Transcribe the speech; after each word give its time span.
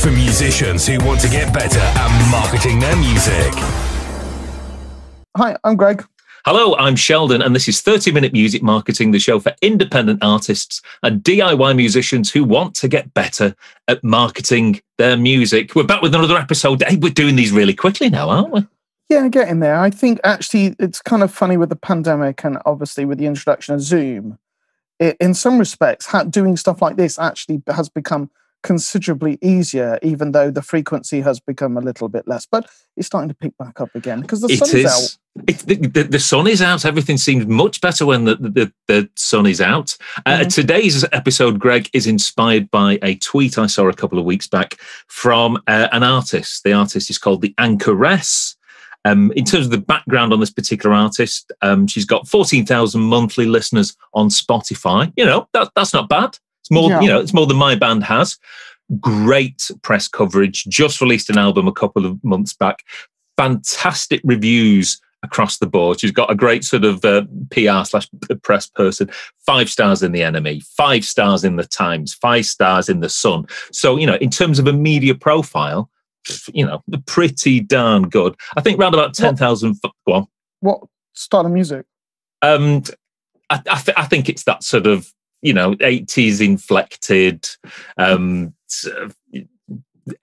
for 0.00 0.10
musicians 0.10 0.84
who 0.84 0.98
want 1.04 1.20
to 1.20 1.28
get 1.28 1.54
better 1.54 1.78
at 1.78 2.30
marketing 2.32 2.80
their 2.80 2.96
music. 2.96 3.54
Hi, 5.36 5.56
I'm 5.62 5.76
Greg. 5.76 6.04
Hello, 6.46 6.76
I'm 6.76 6.94
Sheldon, 6.94 7.40
and 7.40 7.56
this 7.56 7.68
is 7.68 7.80
30 7.80 8.12
Minute 8.12 8.34
Music 8.34 8.62
Marketing, 8.62 9.12
the 9.12 9.18
show 9.18 9.40
for 9.40 9.54
independent 9.62 10.22
artists 10.22 10.82
and 11.02 11.22
DIY 11.22 11.74
musicians 11.74 12.30
who 12.30 12.44
want 12.44 12.74
to 12.74 12.86
get 12.86 13.14
better 13.14 13.56
at 13.88 14.04
marketing 14.04 14.82
their 14.98 15.16
music. 15.16 15.74
We're 15.74 15.84
back 15.84 16.02
with 16.02 16.14
another 16.14 16.36
episode. 16.36 16.82
Hey, 16.82 16.96
we're 16.96 17.14
doing 17.14 17.36
these 17.36 17.50
really 17.50 17.72
quickly 17.72 18.10
now, 18.10 18.28
aren't 18.28 18.50
we? 18.52 18.66
Yeah, 19.08 19.26
getting 19.28 19.60
there. 19.60 19.76
I 19.76 19.88
think 19.88 20.20
actually 20.22 20.76
it's 20.78 21.00
kind 21.00 21.22
of 21.22 21.32
funny 21.32 21.56
with 21.56 21.70
the 21.70 21.76
pandemic 21.76 22.44
and 22.44 22.58
obviously 22.66 23.06
with 23.06 23.16
the 23.16 23.24
introduction 23.24 23.74
of 23.74 23.80
Zoom. 23.80 24.38
It, 25.00 25.16
in 25.20 25.32
some 25.32 25.58
respects, 25.58 26.12
doing 26.28 26.58
stuff 26.58 26.82
like 26.82 26.96
this 26.96 27.18
actually 27.18 27.62
has 27.68 27.88
become 27.88 28.30
considerably 28.64 29.38
easier, 29.42 29.98
even 30.02 30.32
though 30.32 30.50
the 30.50 30.62
frequency 30.62 31.20
has 31.20 31.38
become 31.38 31.76
a 31.76 31.80
little 31.80 32.08
bit 32.08 32.26
less. 32.26 32.46
But 32.46 32.68
it's 32.96 33.06
starting 33.06 33.28
to 33.28 33.34
pick 33.34 33.56
back 33.58 33.80
up 33.80 33.94
again 33.94 34.22
because 34.22 34.40
the 34.40 34.48
it 34.48 34.58
sun 34.58 34.80
is, 34.80 34.86
out. 34.86 35.44
It, 35.46 35.58
the, 35.58 35.74
the, 35.74 36.02
the, 36.04 36.18
sun 36.18 36.48
is 36.48 36.62
out. 36.62 36.84
Everything 36.84 37.18
seems 37.18 37.46
much 37.46 37.80
better 37.80 38.06
when 38.06 38.24
the, 38.24 38.36
the, 38.36 38.72
the 38.88 39.08
sun 39.14 39.46
is 39.46 39.60
out. 39.60 39.96
Uh, 40.24 40.38
mm-hmm. 40.38 40.48
Today's 40.48 41.04
episode, 41.12 41.60
Greg, 41.60 41.88
is 41.92 42.06
inspired 42.06 42.70
by 42.70 42.98
a 43.02 43.16
tweet 43.16 43.58
I 43.58 43.66
saw 43.66 43.86
a 43.88 43.92
couple 43.92 44.18
of 44.18 44.24
weeks 44.24 44.46
back 44.46 44.80
from 45.06 45.56
uh, 45.68 45.88
an 45.92 46.02
artist. 46.02 46.64
The 46.64 46.72
artist 46.72 47.10
is 47.10 47.18
called 47.18 47.42
the 47.42 47.54
Anchoress. 47.58 48.56
Um, 49.04 49.30
in 49.36 49.44
terms 49.44 49.66
of 49.66 49.72
the 49.72 49.78
background 49.78 50.32
on 50.32 50.40
this 50.40 50.50
particular 50.50 50.96
artist, 50.96 51.52
um, 51.60 51.86
she's 51.86 52.06
got 52.06 52.26
14,000 52.26 52.98
monthly 52.98 53.44
listeners 53.44 53.94
on 54.14 54.30
Spotify. 54.30 55.12
You 55.16 55.26
know, 55.26 55.46
that, 55.52 55.70
that's 55.76 55.92
not 55.92 56.08
bad. 56.08 56.38
It's 56.64 56.70
more, 56.70 56.88
yeah. 56.88 57.00
you 57.02 57.08
know, 57.08 57.20
it's 57.20 57.34
more 57.34 57.46
than 57.46 57.58
my 57.58 57.74
band 57.74 58.04
has. 58.04 58.38
Great 58.98 59.70
press 59.82 60.08
coverage. 60.08 60.64
Just 60.64 61.02
released 61.02 61.28
an 61.28 61.36
album 61.36 61.68
a 61.68 61.72
couple 61.72 62.06
of 62.06 62.22
months 62.24 62.54
back. 62.54 62.82
Fantastic 63.36 64.22
reviews 64.24 64.98
across 65.22 65.58
the 65.58 65.66
board. 65.66 66.00
She's 66.00 66.10
got 66.10 66.30
a 66.30 66.34
great 66.34 66.64
sort 66.64 66.84
of 66.84 67.04
uh, 67.04 67.24
PR 67.50 67.84
slash 67.84 68.08
press 68.42 68.66
person. 68.66 69.10
Five 69.44 69.68
stars 69.68 70.02
in 70.02 70.12
the 70.12 70.20
NME, 70.20 70.62
five 70.64 71.04
stars 71.04 71.44
in 71.44 71.56
the 71.56 71.64
Times, 71.64 72.14
five 72.14 72.46
stars 72.46 72.88
in 72.88 73.00
the 73.00 73.10
Sun. 73.10 73.44
So 73.70 73.96
you 73.96 74.06
know, 74.06 74.16
in 74.16 74.30
terms 74.30 74.58
of 74.58 74.66
a 74.66 74.72
media 74.72 75.14
profile, 75.14 75.90
you 76.54 76.64
know, 76.64 76.82
pretty 77.04 77.60
darn 77.60 78.08
good. 78.08 78.36
I 78.56 78.62
think 78.62 78.78
around 78.78 78.94
about 78.94 79.12
ten 79.12 79.36
thousand. 79.36 79.80
Go 79.82 80.12
on. 80.14 80.26
What 80.60 80.80
style 81.12 81.44
of 81.44 81.52
music? 81.52 81.84
Um, 82.40 82.84
I, 83.50 83.60
I, 83.70 83.80
th- 83.80 83.96
I 83.98 84.04
think 84.04 84.28
it's 84.28 84.44
that 84.44 84.62
sort 84.62 84.86
of 84.86 85.12
you 85.44 85.52
know, 85.52 85.74
80s 85.74 86.40
inflected, 86.40 87.46
um, 87.98 88.54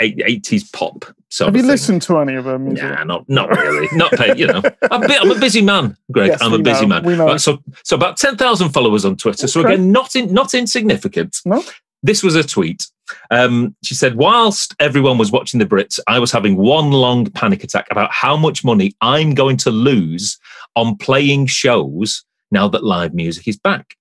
80s 0.02 0.73
pop. 0.73 1.05
Have 1.39 1.55
you 1.55 1.61
listened 1.64 2.02
to 2.03 2.17
any 2.19 2.36
of 2.36 2.45
them? 2.45 2.66
Music? 2.66 2.83
Nah, 2.83 3.03
not 3.03 3.30
not 3.30 3.49
really. 3.49 3.88
not 3.94 4.11
pay, 4.11 4.36
you 4.36 4.47
know. 4.47 4.61
I'm, 4.92 5.03
I'm, 5.03 5.31
a 5.31 5.39
busy 5.39 5.61
man, 5.61 5.95
Greg. 6.11 6.30
Yes, 6.31 6.42
I'm 6.42 6.53
a 6.53 6.59
busy 6.59 6.86
know, 6.86 7.02
man. 7.02 7.19
Right, 7.19 7.39
so 7.39 7.59
so 7.83 7.95
about 7.95 8.17
ten 8.17 8.36
thousand 8.36 8.69
followers 8.69 9.05
on 9.05 9.16
Twitter. 9.16 9.47
So 9.47 9.61
again, 9.61 9.92
not 9.92 10.16
in, 10.16 10.33
not 10.33 10.53
insignificant. 10.53 11.38
No. 11.45 11.64
This 12.03 12.22
was 12.23 12.36
a 12.36 12.44
tweet. 12.44 12.88
Um, 13.30 13.75
she 13.83 13.94
said, 13.94 14.16
whilst 14.16 14.75
everyone 14.80 15.19
was 15.19 15.31
watching 15.31 15.59
the 15.59 15.66
Brits, 15.66 15.99
I 16.08 16.17
was 16.17 16.31
having 16.31 16.58
one 16.58 16.92
long 16.92 17.30
panic 17.30 17.64
attack 17.64 17.88
about 17.92 18.11
how 18.11 18.36
much 18.36 18.64
money 18.64 18.94
I'm 19.02 19.36
going 19.36 19.58
to 19.58 19.69
lose 19.69 20.39
on 20.75 20.97
playing 20.97 21.45
shows 21.45 22.26
now 22.49 22.67
that 22.70 22.83
live 22.83 23.14
music 23.14 23.48
is 23.48 23.58
back 23.58 23.95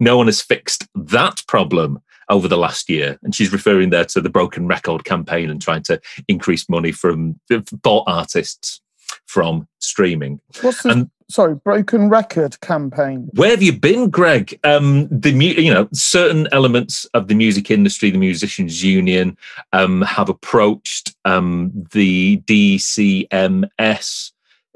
no 0.00 0.16
one 0.16 0.26
has 0.26 0.40
fixed 0.40 0.86
that 0.94 1.42
problem 1.46 2.00
over 2.28 2.48
the 2.48 2.56
last 2.56 2.88
year. 2.88 3.18
And 3.22 3.34
she's 3.34 3.52
referring 3.52 3.90
there 3.90 4.04
to 4.06 4.20
the 4.20 4.30
Broken 4.30 4.66
Record 4.66 5.04
campaign 5.04 5.50
and 5.50 5.60
trying 5.60 5.82
to 5.84 6.00
increase 6.28 6.68
money 6.68 6.92
from 6.92 7.38
for 7.82 8.04
artists 8.06 8.80
from 9.26 9.68
streaming. 9.80 10.40
What's 10.62 10.82
the, 10.82 10.90
and, 10.90 11.10
sorry, 11.28 11.54
Broken 11.56 12.08
Record 12.08 12.60
campaign? 12.60 13.28
Where 13.34 13.50
have 13.50 13.62
you 13.62 13.72
been, 13.72 14.10
Greg? 14.10 14.58
Um, 14.64 15.08
the 15.08 15.30
you 15.30 15.72
know 15.72 15.88
certain 15.92 16.48
elements 16.52 17.04
of 17.14 17.28
the 17.28 17.34
music 17.34 17.70
industry, 17.70 18.10
the 18.10 18.18
Musicians 18.18 18.82
Union, 18.82 19.36
um, 19.72 20.02
have 20.02 20.28
approached 20.28 21.14
um, 21.24 21.72
the 21.92 22.38
DCMS 22.46 24.32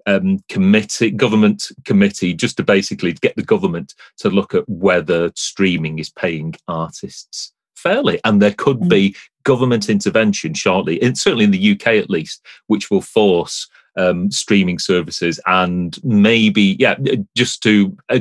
um, 0.08 0.38
committee, 0.48 1.10
government 1.10 1.70
committee, 1.84 2.32
just 2.32 2.56
to 2.56 2.64
basically 2.64 3.12
get 3.12 3.36
the 3.36 3.42
government 3.42 3.94
to 4.18 4.30
look 4.30 4.54
at 4.54 4.66
whether 4.68 5.30
streaming 5.34 5.98
is 5.98 6.08
paying 6.08 6.54
artists 6.66 7.52
fairly. 7.76 8.18
And 8.24 8.40
there 8.40 8.54
could 8.56 8.80
mm. 8.80 8.88
be 8.88 9.16
government 9.44 9.90
intervention 9.90 10.54
shortly, 10.54 11.00
and 11.02 11.16
certainly 11.16 11.44
in 11.44 11.50
the 11.50 11.72
UK 11.72 11.88
at 11.88 12.08
least, 12.08 12.44
which 12.68 12.90
will 12.90 13.02
force 13.02 13.68
um, 13.98 14.30
streaming 14.30 14.78
services 14.78 15.38
and 15.46 15.98
maybe, 16.02 16.76
yeah, 16.78 16.96
just 17.36 17.62
to 17.64 17.96
uh, 18.08 18.20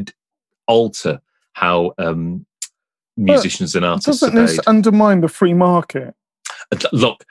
alter 0.68 1.22
how 1.54 1.94
um, 1.98 2.46
musicians 3.16 3.74
but 3.74 3.78
and 3.78 3.86
artists. 3.86 4.22
Doesn't 4.22 4.36
this 4.36 4.60
undermine 4.68 5.22
the 5.22 5.30
free 5.30 5.54
market? 5.54 6.14
Uh, 6.72 6.78
look, 6.92 7.24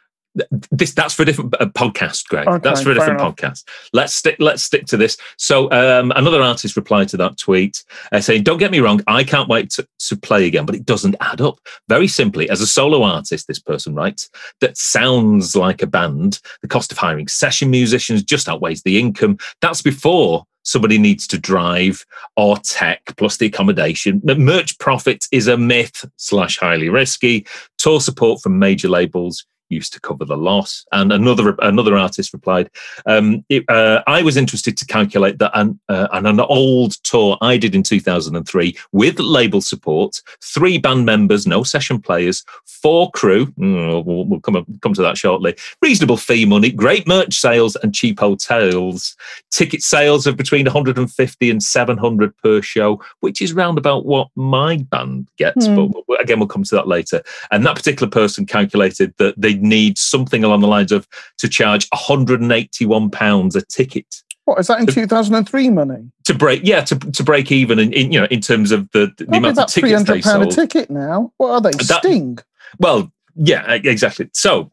this 0.71 0.93
that's 0.93 1.15
for 1.15 1.23
a 1.23 1.25
different 1.25 1.53
podcast 1.53 2.27
greg. 2.29 2.47
Okay, 2.47 2.61
that's 2.63 2.83
for 2.83 2.91
a 2.91 2.95
different 2.95 3.21
podcast. 3.21 3.65
Let's 3.93 4.15
stick 4.15 4.37
let's 4.39 4.63
stick 4.63 4.87
to 4.87 4.97
this. 4.97 5.17
So 5.39 5.71
um, 5.71 6.13
another 6.15 6.43
artist 6.43 6.77
replied 6.77 7.09
to 7.11 7.17
that 7.19 7.37
tweet 7.39 7.85
uh, 8.13 8.21
saying 8.21 8.43
don't 8.43 8.59
get 8.59 8.71
me 8.71 8.81
wrong 8.81 9.01
i 9.07 9.25
can't 9.25 9.49
wait 9.49 9.71
to, 9.71 9.87
to 9.99 10.17
play 10.17 10.47
again 10.47 10.67
but 10.67 10.75
it 10.75 10.85
doesn't 10.85 11.17
add 11.21 11.41
up. 11.41 11.59
Very 11.89 12.09
simply 12.09 12.49
as 12.51 12.61
a 12.61 12.67
solo 12.67 13.03
artist 13.03 13.47
this 13.47 13.59
person 13.59 13.95
writes 13.95 14.29
that 14.61 14.77
sounds 14.77 15.57
like 15.57 15.83
a 15.83 15.87
band. 15.87 16.41
The 16.63 16.69
cost 16.69 16.93
of 16.93 16.99
hiring 16.99 17.29
session 17.29 17.71
musicians 17.71 18.23
just 18.23 18.49
outweighs 18.49 18.83
the 18.83 18.99
income. 18.99 19.39
That's 19.61 19.83
before 19.83 20.45
somebody 20.67 20.99
needs 20.99 21.27
to 21.29 21.39
drive 21.39 22.05
or 22.37 22.59
tech 22.59 23.01
plus 23.17 23.37
the 23.37 23.47
accommodation. 23.47 24.21
Merch 24.25 24.79
profit 24.79 25.27
is 25.31 25.47
a 25.47 25.57
myth 25.57 26.05
slash 26.17 26.59
highly 26.59 26.89
risky. 26.89 27.47
Tour 27.79 28.01
support 28.01 28.43
from 28.43 28.59
major 28.59 28.89
labels 28.89 29.47
used 29.69 29.93
to 29.93 30.01
cover 30.01 30.25
the 30.25 30.37
loss. 30.37 30.85
And 30.93 31.13
another 31.13 31.57
another 31.61 31.97
artist 31.97 32.33
replied, 32.33 32.71
um, 33.07 33.45
it, 33.49 33.65
uh, 33.69 34.03
"I 34.07 34.23
was 34.23 34.37
interested 34.37 34.77
to 34.77 34.87
calculate 34.87 35.39
that 35.39 35.53
an, 35.55 35.79
uh, 35.89 36.09
an 36.13 36.41
old 36.41 36.93
tour 37.05 37.37
I 37.41 37.57
did 37.57 37.75
in 37.75 37.83
2003 37.83 38.77
with 38.93 39.19
label 39.19 39.61
support, 39.61 40.21
three 40.43 40.79
band 40.79 41.07
members, 41.07 41.47
no 41.47 41.63
session 41.63 42.01
players, 42.01 42.45
four 42.65 43.11
crew. 43.13 43.47
Mm, 43.59 44.05
we'll, 44.05 44.25
we'll, 44.25 44.41
come 44.41 44.57
up, 44.57 44.67
come 44.81 44.95
to 44.95 45.03
that 45.03 45.19
shortly. 45.19 45.57
Reasonable 45.83 46.17
fee 46.17 46.45
money, 46.45 46.71
great 46.71 47.07
merch 47.07 47.35
sales, 47.35 47.77
and 47.77 47.95
cheap 47.95 48.21
hotels. 48.21 49.17
Ticket 49.51 49.83
sales 49.83 50.27
of 50.27 50.37
between 50.37 50.67
150 50.67 51.51
and 51.51 51.63
700 51.63 52.37
per 52.39 52.63
show, 52.63 53.01
which 53.21 53.43
is 53.43 53.53
round 53.53 53.79
about 53.79 54.07
what 54.07 54.29
my 54.37 54.77
band 54.77 55.29
gets. 55.37 55.67
Mm. 55.67 55.93
But 56.07 56.21
again, 56.21 56.39
we'll 56.39 56.49
come 56.49 56.65
to 56.65 56.75
that 56.75 56.89
later. 56.89 57.23
And 57.51 57.65
that 57.67 57.77
particular 57.77 58.11
person 58.11 58.47
calculated 58.47 59.15
that 59.19 59.35
they 59.37 59.56
need 59.63 59.99
something 59.99 60.45
along 60.45 60.61
the 60.61 60.69
lines 60.69 60.93
of 60.93 61.07
to 61.39 61.49
charge 61.49 61.89
181 61.93 63.11
pounds 63.11 63.57
a 63.57 63.63
ticket. 63.63 64.23
What 64.45 64.61
is 64.61 64.69
that 64.69 64.79
in 64.79 64.87
2003 64.87 65.71
money? 65.71 66.11
To 66.25 66.35
break, 66.35 66.61
yeah, 66.63 66.83
to, 66.83 66.97
to 66.97 67.25
break 67.25 67.51
even 67.51 67.81
in, 67.81 67.93
in 67.93 68.13
you 68.13 68.21
know 68.21 68.29
in 68.31 68.41
terms 68.41 68.71
of 68.71 68.89
the, 68.93 69.13
the 69.19 69.27
amount 69.37 69.59
of 69.59 69.67
tickets 69.67 70.05
they 70.05 70.21
sold. 70.21 70.53
a 70.53 70.55
ticket 70.55 70.89
now. 70.89 71.33
What 71.39 71.51
are 71.51 71.61
they? 71.61 71.71
That, 71.73 72.01
Sting. 72.05 72.39
Well, 72.79 73.13
yeah, 73.35 73.73
exactly. 73.73 74.31
So 74.33 74.71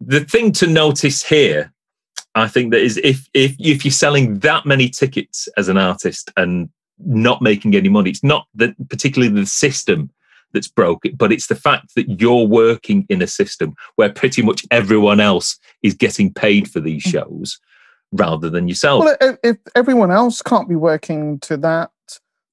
the 0.00 0.20
thing 0.20 0.52
to 0.52 0.68
notice 0.68 1.24
here, 1.24 1.72
I 2.36 2.46
think 2.46 2.70
that 2.70 2.80
is 2.80 2.96
if 2.98 3.28
if 3.34 3.56
if 3.58 3.84
you're 3.84 3.92
selling 3.92 4.38
that 4.40 4.66
many 4.66 4.88
tickets 4.88 5.48
as 5.56 5.68
an 5.68 5.78
artist 5.78 6.30
and 6.36 6.68
not 6.98 7.42
making 7.42 7.74
any 7.74 7.88
money, 7.88 8.10
it's 8.10 8.24
not 8.24 8.46
that 8.54 8.74
particularly 8.88 9.32
the 9.34 9.46
system 9.46 10.10
that's 10.52 10.68
broken, 10.68 11.14
but 11.16 11.32
it's 11.32 11.46
the 11.46 11.54
fact 11.54 11.94
that 11.94 12.20
you're 12.20 12.46
working 12.46 13.06
in 13.08 13.22
a 13.22 13.26
system 13.26 13.74
where 13.96 14.10
pretty 14.10 14.42
much 14.42 14.66
everyone 14.70 15.20
else 15.20 15.58
is 15.82 15.94
getting 15.94 16.32
paid 16.32 16.70
for 16.70 16.80
these 16.80 17.04
mm. 17.04 17.12
shows 17.12 17.58
rather 18.12 18.48
than 18.48 18.68
yourself. 18.68 19.04
Well, 19.04 19.36
if 19.42 19.58
everyone 19.74 20.10
else 20.10 20.42
can't 20.42 20.68
be 20.68 20.76
working 20.76 21.38
to 21.40 21.56
that 21.58 21.90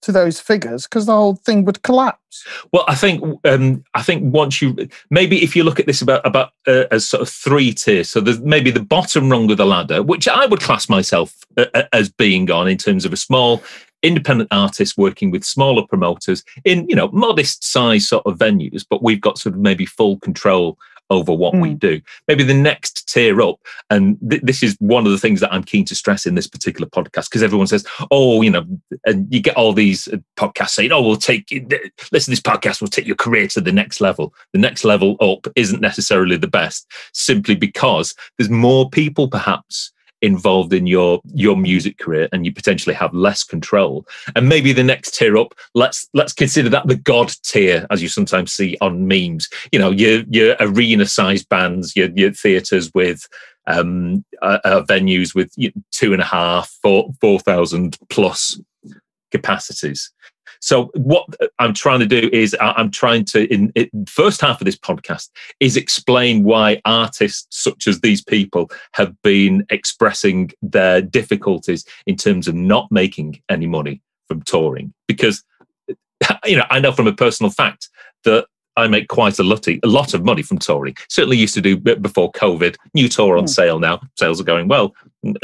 to 0.06 0.12
those 0.12 0.40
figures 0.40 0.84
because 0.84 1.08
the 1.08 1.12
whole 1.12 1.36
thing 1.36 1.66
would 1.66 1.82
collapse. 1.82 2.46
Well, 2.72 2.86
I 2.88 2.94
think 2.94 3.24
um, 3.44 3.84
I 3.96 4.04
think 4.04 4.34
once 4.34 4.62
you 4.62 4.88
maybe 5.10 5.44
if 5.44 5.56
you 5.56 5.64
look 5.64 5.80
at 5.80 5.88
this 5.88 6.02
about 6.02 6.26
about 6.26 6.52
uh, 6.68 6.86
as 6.92 7.08
sort 7.08 7.22
of 7.22 7.30
three 7.30 7.74
tiers, 7.74 8.10
so 8.10 8.22
there's 8.22 8.40
maybe 8.40 8.70
the 8.70 8.80
bottom 8.80 9.30
rung 9.30 9.50
of 9.50 9.58
the 9.58 9.66
ladder, 9.66 10.04
which 10.04 10.28
I 10.28 10.46
would 10.46 10.62
class 10.62 10.88
myself 10.90 11.36
uh, 11.58 11.66
uh 11.74 11.84
as 11.92 12.10
being 12.10 12.50
on 12.52 12.68
in 12.68 12.78
terms 12.78 13.04
of 13.04 13.14
a 13.14 13.18
small 13.18 13.64
independent 14.02 14.50
artists 14.52 14.98
working 14.98 15.32
with 15.32 15.44
smaller 15.44 15.86
promoters 15.88 16.44
in 16.64 16.88
you 16.88 16.96
know 16.96 17.10
modest 17.12 17.64
size 17.64 18.08
sort 18.08 18.26
of 18.26 18.38
venues 18.38 18.86
but 18.90 19.02
we've 19.02 19.22
got 19.22 19.38
sort 19.38 19.56
of 19.56 19.62
maybe 19.62 19.86
full 19.86 20.20
control 20.20 20.78
over 21.10 21.34
what 21.34 21.54
mm. 21.54 21.62
we 21.62 21.70
hmm. 21.72 21.78
do. 21.78 22.02
Maybe 22.28 22.44
the 22.44 22.54
next 22.54 23.08
tier 23.12 23.42
up, 23.42 23.60
and 23.90 24.18
th- 24.30 24.42
this 24.42 24.64
is 24.64 24.76
one 24.80 25.06
of 25.06 25.12
the 25.12 25.18
things 25.18 25.40
that 25.40 25.54
I'm 25.54 25.64
keen 25.64 25.86
to 25.86 25.96
stress 25.96 26.26
in 26.26 26.36
this 26.36 26.48
particular 26.48 26.88
podcast 26.88 27.30
because 27.30 27.44
everyone 27.44 27.68
says, 27.68 27.86
"Oh, 28.12 28.42
you 28.42 28.50
know," 28.50 28.66
and 29.06 29.32
you 29.32 29.42
get 29.42 29.56
all 29.56 29.74
these 29.74 30.08
uh, 30.08 30.18
podcasts 30.38 30.72
saying, 30.72 30.92
"Oh, 30.92 31.02
we'll 31.02 31.16
take 31.16 31.50
listen 32.12 32.34
to 32.34 32.42
this 32.42 32.42
podcast, 32.42 32.82
will 32.82 32.88
take 32.88 33.08
your 33.08 33.16
career 33.16 33.48
to 33.50 33.62
the 33.62 33.72
next 33.72 34.02
level." 34.02 34.34
The 34.54 34.60
next 34.60 34.84
level 34.84 35.16
up 35.20 35.48
isn't 35.56 35.82
necessarily 35.82 36.38
the 36.38 36.48
best, 36.48 36.88
simply 37.14 37.56
because 37.56 38.16
there's 38.38 38.50
more 38.50 38.90
people 38.90 39.28
perhaps 39.28 39.92
involved 40.26 40.74
in 40.74 40.88
your 40.88 41.22
your 41.34 41.56
music 41.56 41.98
career 41.98 42.28
and 42.32 42.46
you 42.46 42.52
potentially 42.52 42.96
have 42.96 43.14
less 43.14 43.44
control. 43.44 44.06
And 44.36 44.50
maybe 44.50 44.74
the 44.74 44.84
next 44.84 45.16
tier 45.16 45.38
up 45.38 45.54
let's 45.74 46.10
let's 46.14 46.34
consider 46.34 46.70
that 46.70 46.88
the 46.88 46.96
god 46.96 47.32
tier 47.44 47.86
as 47.90 48.02
you 48.02 48.10
sometimes 48.10 48.52
see 48.52 48.78
on 48.82 49.08
memes. 49.08 49.50
You 49.72 49.80
know 49.80 49.92
your 49.92 50.24
your 50.30 50.56
arena 50.60 51.06
sized 51.06 51.48
bands 51.50 51.96
your 51.96 52.10
your 52.16 52.32
theaters 52.32 52.92
with 52.94 53.28
um 53.68 54.26
uh, 54.42 54.60
uh, 54.64 54.82
venues 54.84 55.34
with 55.34 55.52
two 55.92 56.14
and 56.14 56.22
a 56.22 56.26
half 56.26 56.70
four 56.82 57.12
four 57.22 57.40
thousand 57.40 57.98
plus 58.10 58.60
capacities 59.32 60.12
so 60.60 60.92
what 60.96 61.26
I'm 61.60 61.74
trying 61.74 62.00
to 62.00 62.06
do 62.06 62.30
is 62.32 62.56
I'm 62.60 62.92
trying 62.92 63.26
to 63.26 63.52
in, 63.54 63.72
first 64.08 64.42
half 64.42 64.62
of 64.62 64.66
this 64.66 64.78
podcast 64.78 65.30
is 65.60 65.78
explain 65.78 66.44
why 66.44 66.82
artists 66.86 67.48
such 67.50 67.88
as 67.88 68.02
these 68.02 68.24
people 68.24 68.70
have 68.94 69.20
been 69.22 69.66
expressing 69.70 70.52
their 70.62 71.02
difficulties 71.02 71.86
in 72.06 72.16
terms 72.16 72.48
of 72.48 72.56
not 72.56 72.92
making 72.92 73.42
any 73.50 73.68
money 73.68 74.02
from 74.28 74.42
touring. 74.44 74.94
Because 75.08 75.44
you 76.46 76.56
know 76.56 76.66
I 76.70 76.80
know 76.80 76.92
from 76.92 77.08
a 77.08 77.14
personal 77.14 77.52
fact 77.52 77.90
that 78.24 78.48
I 78.78 78.88
make 78.88 79.08
quite 79.08 79.40
a 79.40 79.44
lot, 79.44 79.68
a 79.68 79.80
lot 79.84 80.14
of 80.14 80.24
money 80.24 80.42
from 80.42 80.58
touring. 80.58 80.96
Certainly 81.10 81.38
used 81.38 81.54
to 81.56 81.62
do 81.62 81.78
before 81.78 82.32
COVID. 82.34 82.76
New 82.94 83.08
tour 83.08 83.38
on 83.38 83.46
mm. 83.46 83.50
sale 83.50 83.80
now. 83.80 84.02
Sales 84.18 84.42
are 84.42 84.46
going 84.46 84.68
well. 84.68 84.94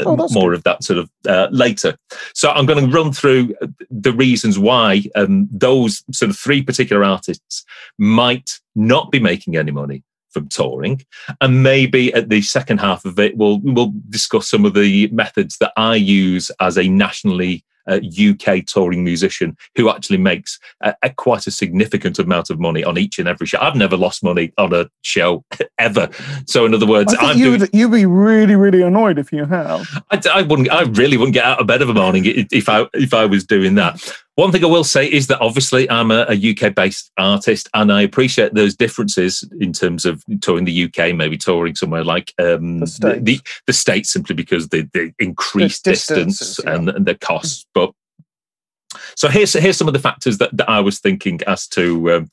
Oh, 0.00 0.16
More 0.32 0.50
good. 0.50 0.58
of 0.58 0.64
that 0.64 0.84
sort 0.84 0.98
of 0.98 1.10
uh, 1.26 1.48
later. 1.50 1.96
So 2.34 2.50
I'm 2.50 2.66
going 2.66 2.84
to 2.84 2.96
run 2.96 3.12
through 3.12 3.54
the 3.90 4.12
reasons 4.12 4.58
why 4.58 5.04
um, 5.16 5.48
those 5.50 6.04
sort 6.12 6.30
of 6.30 6.38
three 6.38 6.62
particular 6.62 7.04
artists 7.04 7.64
might 7.98 8.60
not 8.74 9.10
be 9.10 9.18
making 9.18 9.56
any 9.56 9.72
money 9.72 10.04
from 10.30 10.48
touring, 10.48 11.04
and 11.40 11.62
maybe 11.62 12.12
at 12.14 12.30
the 12.30 12.40
second 12.40 12.78
half 12.78 13.04
of 13.04 13.18
it, 13.18 13.36
we'll 13.36 13.60
we'll 13.62 13.92
discuss 14.08 14.48
some 14.48 14.64
of 14.64 14.72
the 14.72 15.08
methods 15.08 15.58
that 15.58 15.72
I 15.76 15.96
use 15.96 16.50
as 16.58 16.78
a 16.78 16.88
nationally 16.88 17.64
uh, 17.88 18.00
UK 18.00 18.64
touring 18.66 19.04
musician 19.04 19.56
who 19.76 19.90
actually 19.90 20.18
makes 20.18 20.58
a, 20.82 20.94
a 21.02 21.10
quite 21.10 21.46
a 21.46 21.50
significant 21.50 22.18
amount 22.18 22.50
of 22.50 22.58
money 22.58 22.84
on 22.84 22.98
each 22.98 23.18
and 23.18 23.28
every 23.28 23.46
show. 23.46 23.58
I've 23.60 23.76
never 23.76 23.96
lost 23.96 24.22
money 24.22 24.52
on 24.58 24.72
a 24.72 24.88
show 25.02 25.44
ever. 25.78 26.08
So, 26.46 26.66
in 26.66 26.74
other 26.74 26.86
words, 26.86 27.14
I'm 27.18 27.38
you 27.38 27.52
would, 27.52 27.70
you'd 27.72 27.92
be 27.92 28.06
really, 28.06 28.56
really 28.56 28.82
annoyed 28.82 29.18
if 29.18 29.32
you 29.32 29.44
have. 29.44 29.88
I, 30.10 30.20
I, 30.32 30.42
wouldn't. 30.42 30.70
I 30.70 30.82
really 30.82 31.16
wouldn't 31.16 31.34
get 31.34 31.44
out 31.44 31.60
of 31.60 31.66
bed 31.66 31.82
of 31.82 31.88
a 31.88 31.94
morning 31.94 32.24
if 32.26 32.68
I 32.68 32.86
if 32.94 33.14
I 33.14 33.26
was 33.26 33.44
doing 33.44 33.74
that. 33.76 34.21
One 34.36 34.50
thing 34.50 34.64
I 34.64 34.68
will 34.68 34.84
say 34.84 35.06
is 35.06 35.26
that 35.26 35.40
obviously 35.40 35.88
I'm 35.90 36.10
a, 36.10 36.24
a 36.28 36.52
UK 36.52 36.74
based 36.74 37.10
artist 37.18 37.68
and 37.74 37.92
I 37.92 38.00
appreciate 38.00 38.54
those 38.54 38.74
differences 38.74 39.44
in 39.60 39.74
terms 39.74 40.06
of 40.06 40.24
touring 40.40 40.64
the 40.64 40.84
UK, 40.84 41.14
maybe 41.14 41.36
touring 41.36 41.74
somewhere 41.74 42.02
like 42.02 42.32
um, 42.38 42.78
the, 42.78 42.86
States. 42.86 43.18
The, 43.18 43.20
the, 43.20 43.40
the, 43.66 43.72
States 43.74 44.10
simply 44.10 44.34
because 44.34 44.68
the, 44.68 44.88
the 44.94 45.12
increased 45.18 45.84
distance 45.84 46.58
and, 46.60 46.86
yeah. 46.86 46.94
and 46.94 47.04
the 47.04 47.14
costs. 47.14 47.66
But 47.74 47.92
so 49.14 49.28
here's 49.28 49.52
here's 49.52 49.76
some 49.76 49.88
of 49.88 49.94
the 49.94 50.00
factors 50.00 50.38
that, 50.38 50.56
that 50.56 50.68
I 50.68 50.80
was 50.80 50.98
thinking 50.98 51.40
as 51.46 51.66
to 51.68 52.12
um, 52.12 52.30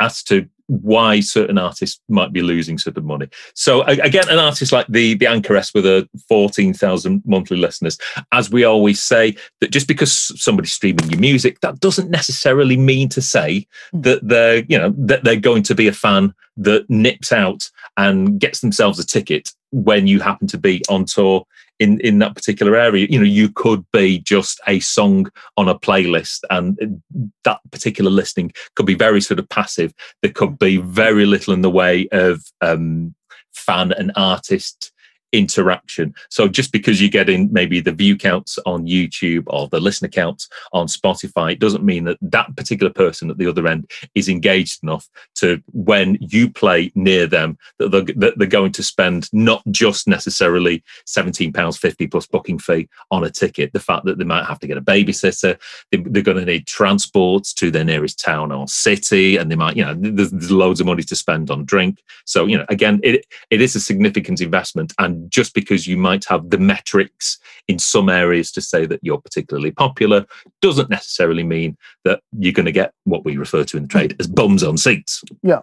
as 0.00 0.22
to 0.24 0.48
why 0.68 1.18
certain 1.20 1.56
artists 1.56 2.00
might 2.10 2.30
be 2.30 2.42
losing 2.42 2.76
certain 2.76 3.06
money. 3.06 3.26
So 3.54 3.82
again, 3.82 4.28
an 4.28 4.38
artist 4.38 4.70
like 4.70 4.86
the 4.88 5.14
the 5.14 5.26
Anchoress 5.26 5.74
with 5.74 5.86
a 5.86 6.08
fourteen 6.28 6.74
thousand 6.74 7.22
monthly 7.24 7.56
listeners, 7.56 7.98
as 8.32 8.50
we 8.50 8.64
always 8.64 9.00
say, 9.00 9.36
that 9.60 9.70
just 9.70 9.88
because 9.88 10.12
somebody's 10.40 10.72
streaming 10.72 11.10
your 11.10 11.20
music, 11.20 11.60
that 11.60 11.80
doesn't 11.80 12.10
necessarily 12.10 12.76
mean 12.76 13.08
to 13.10 13.22
say 13.22 13.66
hmm. 13.92 14.02
that 14.02 14.26
they're 14.26 14.64
you 14.68 14.78
know 14.78 14.94
that 14.96 15.24
they're 15.24 15.36
going 15.36 15.62
to 15.64 15.74
be 15.74 15.88
a 15.88 15.92
fan 15.92 16.34
that 16.58 16.88
nips 16.90 17.32
out 17.32 17.70
and 17.96 18.40
gets 18.40 18.60
themselves 18.60 18.98
a 18.98 19.06
ticket 19.06 19.52
when 19.70 20.06
you 20.06 20.20
happen 20.20 20.46
to 20.48 20.58
be 20.58 20.82
on 20.88 21.04
tour 21.04 21.44
in 21.78 22.00
in 22.00 22.18
that 22.18 22.34
particular 22.34 22.76
area 22.76 23.06
you 23.08 23.18
know 23.18 23.24
you 23.24 23.48
could 23.48 23.84
be 23.92 24.18
just 24.18 24.60
a 24.66 24.80
song 24.80 25.30
on 25.56 25.68
a 25.68 25.78
playlist 25.78 26.40
and 26.50 27.00
that 27.44 27.60
particular 27.70 28.10
listening 28.10 28.52
could 28.74 28.86
be 28.86 28.94
very 28.94 29.20
sort 29.20 29.38
of 29.38 29.48
passive. 29.48 29.92
There 30.22 30.32
could 30.32 30.58
be 30.58 30.76
very 30.78 31.26
little 31.26 31.54
in 31.54 31.62
the 31.62 31.70
way 31.70 32.08
of 32.12 32.42
um, 32.60 33.14
fan 33.52 33.92
and 33.92 34.12
artist 34.16 34.92
interaction. 35.32 36.14
So 36.30 36.48
just 36.48 36.72
because 36.72 37.00
you're 37.00 37.10
getting 37.10 37.52
maybe 37.52 37.80
the 37.80 37.92
view 37.92 38.16
counts 38.16 38.58
on 38.64 38.86
YouTube 38.86 39.44
or 39.48 39.68
the 39.68 39.80
listener 39.80 40.08
counts 40.08 40.48
on 40.72 40.86
Spotify, 40.86 41.52
it 41.52 41.60
doesn't 41.60 41.84
mean 41.84 42.04
that 42.04 42.18
that 42.22 42.54
particular 42.56 42.92
person 42.92 43.30
at 43.30 43.38
the 43.38 43.46
other 43.46 43.66
end 43.66 43.90
is 44.14 44.28
engaged 44.28 44.82
enough 44.82 45.08
to 45.36 45.62
when 45.72 46.16
you 46.20 46.50
play 46.50 46.90
near 46.94 47.26
them 47.26 47.58
that 47.78 47.90
they're, 47.90 48.04
that 48.16 48.38
they're 48.38 48.46
going 48.46 48.72
to 48.72 48.82
spend 48.82 49.28
not 49.32 49.62
just 49.70 50.08
necessarily 50.08 50.82
£17.50 51.06 52.10
plus 52.10 52.26
booking 52.26 52.58
fee 52.58 52.88
on 53.10 53.24
a 53.24 53.30
ticket. 53.30 53.72
The 53.72 53.80
fact 53.80 54.04
that 54.06 54.18
they 54.18 54.24
might 54.24 54.46
have 54.46 54.60
to 54.60 54.66
get 54.66 54.78
a 54.78 54.82
babysitter, 54.82 55.58
they, 55.90 55.98
are 55.98 56.22
going 56.22 56.38
to 56.38 56.44
need 56.44 56.66
transports 56.66 57.52
to 57.54 57.70
their 57.70 57.84
nearest 57.84 58.18
town 58.18 58.52
or 58.52 58.66
city, 58.68 59.36
and 59.36 59.50
they 59.50 59.56
might, 59.56 59.76
you 59.76 59.84
know, 59.84 59.94
there's, 59.94 60.30
there's 60.30 60.50
loads 60.50 60.80
of 60.80 60.86
money 60.86 61.02
to 61.02 61.16
spend 61.16 61.50
on 61.50 61.64
drink. 61.64 62.02
So, 62.24 62.46
you 62.46 62.56
know, 62.56 62.66
again, 62.68 63.00
it, 63.02 63.26
it 63.50 63.60
is 63.60 63.76
a 63.76 63.80
significant 63.80 64.40
investment 64.40 64.92
and 64.98 65.17
just 65.28 65.54
because 65.54 65.86
you 65.86 65.96
might 65.96 66.24
have 66.26 66.50
the 66.50 66.58
metrics 66.58 67.38
in 67.66 67.78
some 67.78 68.08
areas 68.08 68.50
to 68.52 68.60
say 68.60 68.86
that 68.86 69.00
you're 69.02 69.20
particularly 69.20 69.70
popular 69.70 70.26
doesn't 70.62 70.90
necessarily 70.90 71.44
mean 71.44 71.76
that 72.04 72.20
you're 72.38 72.52
going 72.52 72.66
to 72.66 72.72
get 72.72 72.92
what 73.04 73.24
we 73.24 73.36
refer 73.36 73.64
to 73.64 73.76
in 73.76 73.84
the 73.84 73.88
trade 73.88 74.16
as 74.18 74.26
bums 74.26 74.62
on 74.62 74.76
seats. 74.76 75.22
Yeah. 75.42 75.60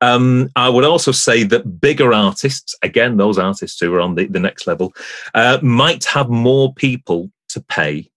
Um, 0.00 0.50
I 0.56 0.68
would 0.68 0.84
also 0.84 1.12
say 1.12 1.42
that 1.44 1.80
bigger 1.80 2.12
artists, 2.12 2.74
again, 2.82 3.16
those 3.16 3.38
artists 3.38 3.78
who 3.80 3.92
are 3.94 4.00
on 4.00 4.14
the, 4.14 4.26
the 4.26 4.40
next 4.40 4.66
level, 4.66 4.94
uh, 5.34 5.58
might 5.62 6.04
have 6.04 6.28
more 6.28 6.72
people 6.74 7.30
to 7.50 7.60
pay 7.60 8.10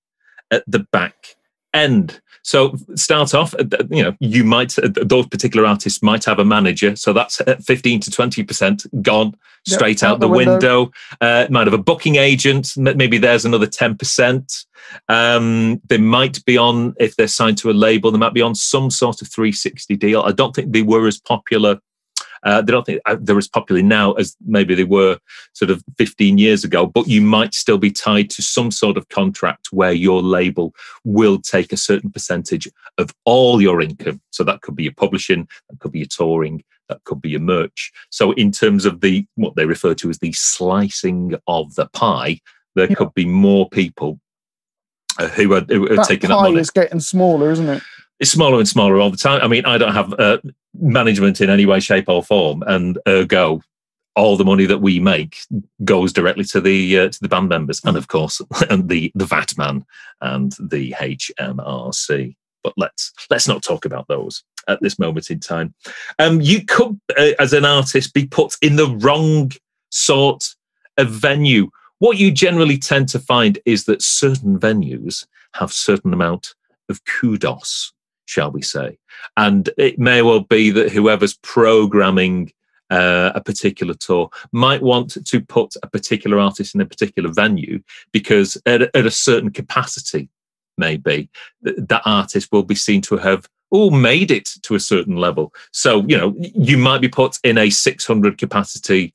at 0.51 0.63
the 0.67 0.79
back 0.91 1.35
end. 1.73 2.21
So 2.45 2.75
start 2.95 3.33
off, 3.33 3.55
uh, 3.55 3.63
you 3.89 4.03
know, 4.03 4.15
you 4.19 4.43
might 4.43 4.77
uh, 4.77 4.89
those 4.93 5.27
particular 5.27 5.65
artists 5.65 6.03
might 6.03 6.25
have 6.25 6.39
a 6.39 6.45
manager, 6.45 6.95
so 6.97 7.13
that's 7.13 7.41
fifteen 7.65 8.01
to 8.01 8.11
twenty 8.11 8.43
percent 8.43 8.85
gone 9.01 9.33
straight 9.65 10.01
yep, 10.01 10.09
out, 10.09 10.13
out, 10.15 10.19
the, 10.19 10.27
the 10.27 10.33
window. 10.33 10.51
window. 10.51 10.91
Uh, 11.21 11.48
might 11.50 11.67
have 11.67 11.74
a 11.74 11.77
booking 11.77 12.17
agent, 12.17 12.75
maybe 12.75 13.17
there's 13.17 13.45
another 13.45 13.67
ten 13.67 13.95
percent. 13.98 14.65
Um, 15.07 15.81
they 15.88 15.98
might 15.98 16.43
be 16.43 16.57
on 16.57 16.93
if 17.00 17.15
they're 17.15 17.29
signed 17.29 17.57
to 17.59 17.71
a 17.71 17.71
label, 17.71 18.12
they 18.12 18.17
might 18.17 18.33
be 18.33 18.41
on 18.41 18.55
some 18.55 18.91
sort 18.91 19.21
of 19.21 19.29
three 19.29 19.53
sixty 19.53 19.95
deal. 19.95 20.21
I 20.24 20.33
don't 20.33 20.53
think 20.53 20.74
they 20.74 20.81
were 20.81 21.07
as 21.07 21.21
popular 21.21 21.79
uh, 22.43 22.62
they 22.62 22.71
don't 22.71 22.85
think 22.85 23.01
uh, 23.05 23.17
they're 23.19 23.38
as 23.38 23.47
popular 23.47 23.81
now 23.81 24.13
as 24.13 24.35
maybe 24.45 24.75
they 24.75 24.83
were 24.83 25.17
sort 25.53 25.71
of 25.71 25.83
15 25.97 26.38
years 26.38 26.63
ago, 26.63 26.85
but 26.85 27.07
you 27.07 27.21
might 27.21 27.53
still 27.53 27.77
be 27.77 27.91
tied 27.91 28.29
to 28.31 28.41
some 28.41 28.71
sort 28.71 28.97
of 28.97 29.07
contract 29.09 29.67
where 29.71 29.93
your 29.93 30.21
label 30.21 30.73
will 31.03 31.39
take 31.39 31.71
a 31.71 31.77
certain 31.77 32.12
percentage 32.12 32.67
of 32.97 33.12
all 33.25 33.62
your 33.62 33.81
income. 33.81 34.21
So 34.31 34.43
that 34.43 34.62
could 34.62 34.75
be 34.75 34.83
your 34.83 34.93
publishing, 34.93 35.47
that 35.69 35.79
could 35.79 35.91
be 35.91 36.00
your 36.00 36.07
touring, 36.07 36.63
that 36.89 37.03
could 37.05 37.21
be 37.21 37.29
your 37.29 37.39
merch. 37.39 37.91
So 38.09 38.31
in 38.33 38.51
terms 38.51 38.85
of 38.85 39.01
the 39.01 39.25
what 39.35 39.55
they 39.55 39.65
refer 39.65 39.93
to 39.95 40.09
as 40.09 40.19
the 40.19 40.33
slicing 40.33 41.35
of 41.47 41.73
the 41.75 41.88
pie, 41.93 42.39
there 42.75 42.89
yeah. 42.89 42.95
could 42.95 43.13
be 43.13 43.25
more 43.25 43.69
people 43.69 44.19
uh, 45.19 45.27
who 45.29 45.53
are, 45.53 45.62
who 45.62 45.85
are 45.91 45.95
that 45.97 46.07
taking 46.07 46.29
pie 46.29 46.35
that 46.35 46.50
money. 46.50 46.59
is 46.59 46.69
getting 46.69 47.00
smaller, 47.00 47.51
isn't 47.51 47.69
it? 47.69 47.83
It's 48.19 48.31
smaller 48.31 48.59
and 48.59 48.67
smaller 48.67 49.00
all 49.00 49.09
the 49.09 49.17
time. 49.17 49.41
I 49.41 49.47
mean, 49.47 49.65
I 49.65 49.77
don't 49.77 49.93
have 49.93 50.13
uh, 50.13 50.38
management 50.80 51.42
in 51.42 51.50
any 51.50 51.65
way, 51.65 51.80
shape, 51.80 52.10
or 52.10 52.24
form, 52.24 52.63
and 52.68 52.98
ergo, 53.08 53.62
all 54.15 54.38
the 54.38 54.46
money 54.46 54.65
that 54.65 54.80
we 54.80 55.00
make 55.00 55.39
goes 55.84 56.13
directly 56.13 56.44
to 56.46 56.62
the 56.62 57.00
uh, 57.00 57.10
to 57.10 57.20
the 57.22 57.27
band 57.27 57.50
members, 57.50 57.82
and 57.84 57.98
of 57.98 58.08
course, 58.08 58.42
and 58.70 58.89
the 58.89 59.12
the 59.15 59.25
VAT 59.25 59.58
man 59.58 59.86
and 60.22 60.53
the 60.60 60.92
HMRC. 60.92 62.36
But 62.63 62.74
let's 62.77 63.12
let's 63.30 63.48
not 63.48 63.63
talk 63.63 63.86
about 63.86 64.08
those 64.08 64.44
at 64.68 64.80
this 64.82 64.98
moment 65.00 65.30
in 65.30 65.39
time. 65.39 65.74
Um, 66.20 66.39
you 66.39 66.63
could, 66.65 67.00
uh, 67.18 67.32
as 67.39 67.53
an 67.53 67.65
artist, 67.65 68.13
be 68.13 68.25
put 68.25 68.56
in 68.62 68.75
the 68.75 68.96
wrong 69.01 69.51
sort 69.89 70.56
of 70.98 71.10
venue. 71.10 71.70
What 72.00 72.18
you 72.18 72.32
generally 72.32 72.77
tend 72.77 73.10
to 73.10 73.20
find 73.20 73.60
is 73.65 73.86
that 73.86 74.01
certain 74.01 74.60
venues 74.60 75.25
have 75.53 75.72
certain 75.72 76.13
amount 76.13 76.56
of 76.89 77.03
kudos 77.06 77.94
shall 78.33 78.51
we 78.51 78.61
say. 78.61 78.97
And 79.37 79.69
it 79.77 79.99
may 79.99 80.21
well 80.21 80.41
be 80.41 80.71
that 80.71 80.91
whoever's 80.91 81.35
programming 81.35 82.51
uh, 82.89 83.31
a 83.35 83.41
particular 83.41 83.93
tour 83.93 84.29
might 84.51 84.81
want 84.81 85.25
to 85.25 85.41
put 85.41 85.75
a 85.83 85.87
particular 85.87 86.39
artist 86.39 86.75
in 86.75 86.81
a 86.81 86.85
particular 86.85 87.31
venue 87.31 87.81
because 88.11 88.57
at, 88.65 88.81
at 88.81 89.05
a 89.05 89.11
certain 89.11 89.51
capacity, 89.51 90.29
maybe 90.77 91.29
that 91.61 92.01
artist 92.05 92.51
will 92.51 92.63
be 92.63 92.75
seen 92.75 93.01
to 93.01 93.17
have 93.17 93.47
all 93.69 93.91
made 93.91 94.31
it 94.31 94.49
to 94.63 94.75
a 94.75 94.79
certain 94.79 95.17
level. 95.17 95.53
So, 95.71 96.03
you 96.07 96.17
know, 96.17 96.35
you 96.37 96.77
might 96.77 97.01
be 97.01 97.09
put 97.09 97.39
in 97.43 97.57
a 97.57 97.69
600 97.69 98.37
capacity 98.37 99.13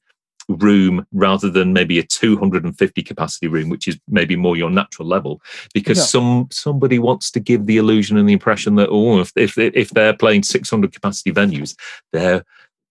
room 0.48 1.06
rather 1.12 1.50
than 1.50 1.72
maybe 1.72 1.98
a 1.98 2.02
250 2.02 3.02
capacity 3.02 3.48
room 3.48 3.68
which 3.68 3.86
is 3.86 3.98
maybe 4.08 4.34
more 4.36 4.56
your 4.56 4.70
natural 4.70 5.06
level. 5.06 5.40
Because 5.74 5.98
yeah. 5.98 6.04
some 6.04 6.48
somebody 6.50 6.98
wants 6.98 7.30
to 7.32 7.40
give 7.40 7.66
the 7.66 7.76
illusion 7.76 8.16
and 8.16 8.28
the 8.28 8.32
impression 8.32 8.76
that 8.76 8.88
oh 8.90 9.20
if, 9.20 9.32
if 9.36 9.58
if 9.58 9.90
they're 9.90 10.16
playing 10.16 10.42
600 10.42 10.92
capacity 10.92 11.32
venues 11.32 11.76
their 12.12 12.44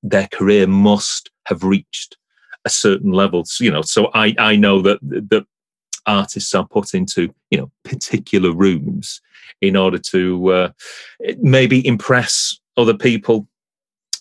their 0.04 0.28
career 0.28 0.68
must 0.68 1.32
have 1.46 1.64
reached 1.64 2.18
a 2.66 2.70
certain 2.70 3.12
level. 3.12 3.46
So, 3.46 3.64
you 3.64 3.72
know 3.72 3.82
so 3.82 4.12
i 4.14 4.36
i 4.38 4.56
know 4.56 4.82
that 4.82 5.00
that 5.02 5.46
artists 6.06 6.56
are 6.56 6.66
put 6.66 6.94
into 6.94 7.34
you 7.52 7.58
know 7.58 7.72
particular 7.84 8.54
rooms 8.54 9.22
in 9.62 9.76
order 9.76 9.98
to 9.98 10.52
uh, 10.52 10.70
maybe 11.40 11.86
impress 11.86 12.60
other 12.78 12.94
people 12.94 13.48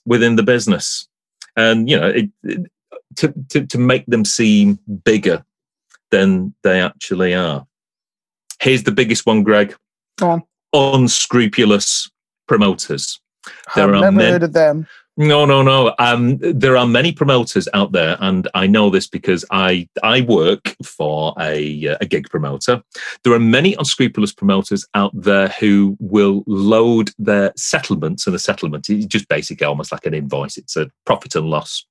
within 0.06 0.36
the 0.36 0.42
business. 0.42 1.08
And 1.56 1.88
you 1.88 1.98
know 1.98 2.08
it, 2.08 2.30
it, 2.42 2.70
to, 3.16 3.32
to, 3.50 3.66
to 3.66 3.78
make 3.78 4.06
them 4.06 4.24
seem 4.24 4.78
bigger 5.04 5.44
than 6.10 6.54
they 6.62 6.80
actually 6.80 7.34
are. 7.34 7.66
Here's 8.60 8.84
the 8.84 8.92
biggest 8.92 9.26
one, 9.26 9.42
Greg. 9.42 9.74
On. 10.22 10.42
Unscrupulous 10.72 12.10
promoters. 12.48 13.20
There 13.74 13.94
I've 13.94 14.14
never 14.14 14.32
heard 14.32 14.42
of 14.42 14.52
them. 14.52 14.86
No, 15.18 15.46
no, 15.46 15.62
no. 15.62 15.94
Um, 15.98 16.36
there 16.40 16.76
are 16.76 16.86
many 16.86 17.10
promoters 17.10 17.68
out 17.72 17.92
there, 17.92 18.18
and 18.20 18.48
I 18.52 18.66
know 18.66 18.90
this 18.90 19.06
because 19.06 19.46
I 19.50 19.88
I 20.02 20.20
work 20.20 20.76
for 20.84 21.32
a 21.40 21.88
uh, 21.88 21.96
a 22.02 22.06
gig 22.06 22.28
promoter. 22.28 22.82
There 23.24 23.32
are 23.32 23.38
many 23.38 23.74
unscrupulous 23.74 24.32
promoters 24.32 24.86
out 24.92 25.12
there 25.14 25.48
who 25.58 25.96
will 26.00 26.44
load 26.46 27.12
their 27.18 27.52
settlements, 27.56 28.26
and 28.26 28.36
a 28.36 28.38
settlement 28.38 28.90
is 28.90 29.06
just 29.06 29.26
basically 29.28 29.66
almost 29.66 29.90
like 29.90 30.04
an 30.04 30.12
invoice. 30.12 30.58
It's 30.58 30.76
a 30.76 30.90
profit 31.06 31.34
and 31.34 31.48
loss 31.48 31.86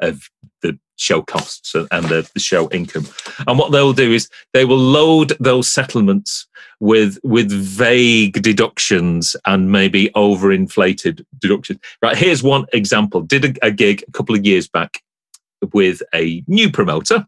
of 0.00 0.30
the 0.62 0.78
show 0.96 1.22
costs 1.22 1.74
and 1.74 2.06
the, 2.06 2.28
the 2.34 2.40
show 2.40 2.68
income. 2.70 3.06
And 3.46 3.58
what 3.58 3.72
they'll 3.72 3.92
do 3.92 4.12
is 4.12 4.28
they 4.52 4.64
will 4.64 4.78
load 4.78 5.32
those 5.40 5.70
settlements 5.70 6.46
with 6.80 7.18
with 7.22 7.50
vague 7.50 8.42
deductions 8.42 9.36
and 9.46 9.72
maybe 9.72 10.10
overinflated 10.10 11.24
deductions. 11.38 11.80
Right, 12.02 12.16
here's 12.16 12.42
one 12.42 12.66
example. 12.72 13.22
Did 13.22 13.44
a, 13.44 13.66
a 13.66 13.70
gig 13.70 14.04
a 14.06 14.12
couple 14.12 14.34
of 14.34 14.44
years 14.44 14.68
back 14.68 15.02
with 15.72 16.02
a 16.14 16.42
new 16.46 16.70
promoter 16.70 17.26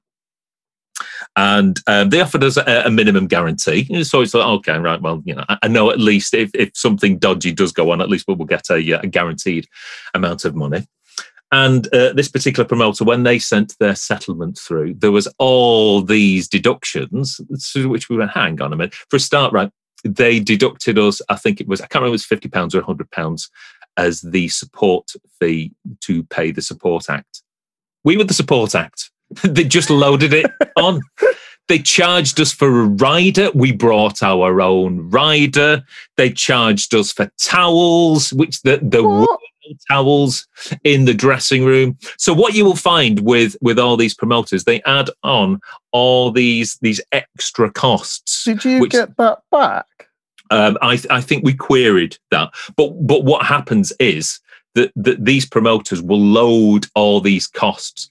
and 1.37 1.79
um, 1.87 2.11
they 2.11 2.21
offered 2.21 2.45
us 2.45 2.57
a, 2.57 2.83
a, 2.87 2.91
minimum 2.91 3.27
guarantee. 3.27 4.05
So 4.05 4.21
it's 4.21 4.35
like, 4.35 4.47
okay, 4.47 4.79
right, 4.79 5.01
well, 5.01 5.23
you 5.25 5.35
know, 5.35 5.45
I, 5.49 5.59
I, 5.63 5.69
know 5.69 5.91
at 5.91 5.99
least 5.99 6.35
if, 6.35 6.51
if 6.55 6.71
something 6.75 7.19
dodgy 7.19 7.53
does 7.53 7.73
go 7.73 7.91
on, 7.91 8.01
at 8.01 8.11
least 8.11 8.29
we 8.29 8.35
will 8.35 8.45
get 8.45 8.69
a, 8.71 8.93
a 8.93 9.07
guaranteed 9.07 9.67
amount 10.15 10.45
of 10.45 10.55
money. 10.55 10.87
And 11.53 11.87
uh, 11.95 12.15
this 12.15 12.29
particular 12.29 12.67
promoter, 12.67 13.05
when 13.05 13.25
they 13.25 13.39
sent 13.39 13.79
their 13.79 13.95
settlement 13.95 14.59
through, 14.59 14.95
there 14.95 15.13
was 15.13 15.29
all 15.39 16.01
these 16.01 16.49
deductions, 16.49 17.41
to 17.73 17.89
which 17.91 18.09
we 18.09 18.17
went, 18.17 18.31
hang 18.31 18.61
on 18.63 18.73
a 18.73 18.77
minute. 18.77 18.95
For 19.11 19.17
a 19.17 19.21
start, 19.21 19.53
right, 19.53 19.71
they 20.03 20.41
deducted 20.41 20.99
us, 20.99 21.21
I 21.29 21.37
think 21.37 21.61
it 21.61 21.69
was, 21.69 21.83
I 21.83 21.87
can't 21.87 22.03
remember 22.03 22.15
it 22.15 22.27
was 22.31 22.41
£50 22.41 22.75
or 22.75 22.83
£100 22.83 23.49
as 23.99 24.23
the 24.23 24.49
support 24.49 25.13
fee 25.39 25.73
to 26.01 26.23
pay 26.25 26.51
the 26.51 26.63
Support 26.63 27.11
Act. 27.11 27.43
We 28.03 28.17
were 28.17 28.25
the 28.25 28.35
Support 28.35 28.75
Act. 28.75 29.11
they 29.45 29.65
just 29.65 29.91
loaded 29.91 30.33
it 30.33 30.51
on. 30.77 31.03
They 31.69 31.79
charged 31.79 32.41
us 32.41 32.53
for 32.53 32.81
a 32.81 32.87
rider. 32.87 33.51
We 33.55 33.73
brought 33.73 34.23
our 34.23 34.61
own 34.61 35.11
rider. 35.11 35.83
They 36.17 36.31
charged 36.31 36.95
us 36.95 37.13
for 37.13 37.31
towels, 37.39 38.33
which 38.33 38.63
the, 38.63 38.79
the 38.83 39.03
towels 39.89 40.47
in 40.85 41.05
the 41.05 41.15
dressing 41.15 41.65
room. 41.65 41.97
So 42.19 42.33
what 42.33 42.55
you 42.55 42.65
will 42.65 42.77
find 42.77 43.21
with 43.21 43.57
with 43.61 43.79
all 43.79 43.97
these 43.97 44.15
promoters, 44.15 44.65
they 44.65 44.83
add 44.83 45.11
on 45.23 45.61
all 45.93 46.31
these 46.31 46.79
these 46.83 47.01
extra 47.13 47.71
costs. 47.71 48.45
Did 48.45 48.65
you 48.65 48.81
which, 48.81 48.93
get 48.93 49.17
that 49.17 49.41
back? 49.51 49.87
Um, 50.51 50.77
I 50.83 51.01
I 51.11 51.21
think 51.21 51.45
we 51.45 51.55
queried 51.55 52.17
that, 52.31 52.53
but 52.77 52.91
but 53.07 53.25
what 53.25 53.47
happens 53.47 53.93
is 53.99 54.41
that 54.75 54.93
that 54.97 55.25
these 55.25 55.47
promoters 55.47 56.03
will 56.03 56.21
load 56.21 56.87
all 56.95 57.21
these 57.21 57.47
costs 57.47 58.11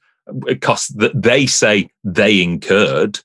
costs 0.61 0.89
that 0.89 1.19
they 1.21 1.45
say 1.45 1.89
they 2.03 2.41
incurred. 2.41 3.19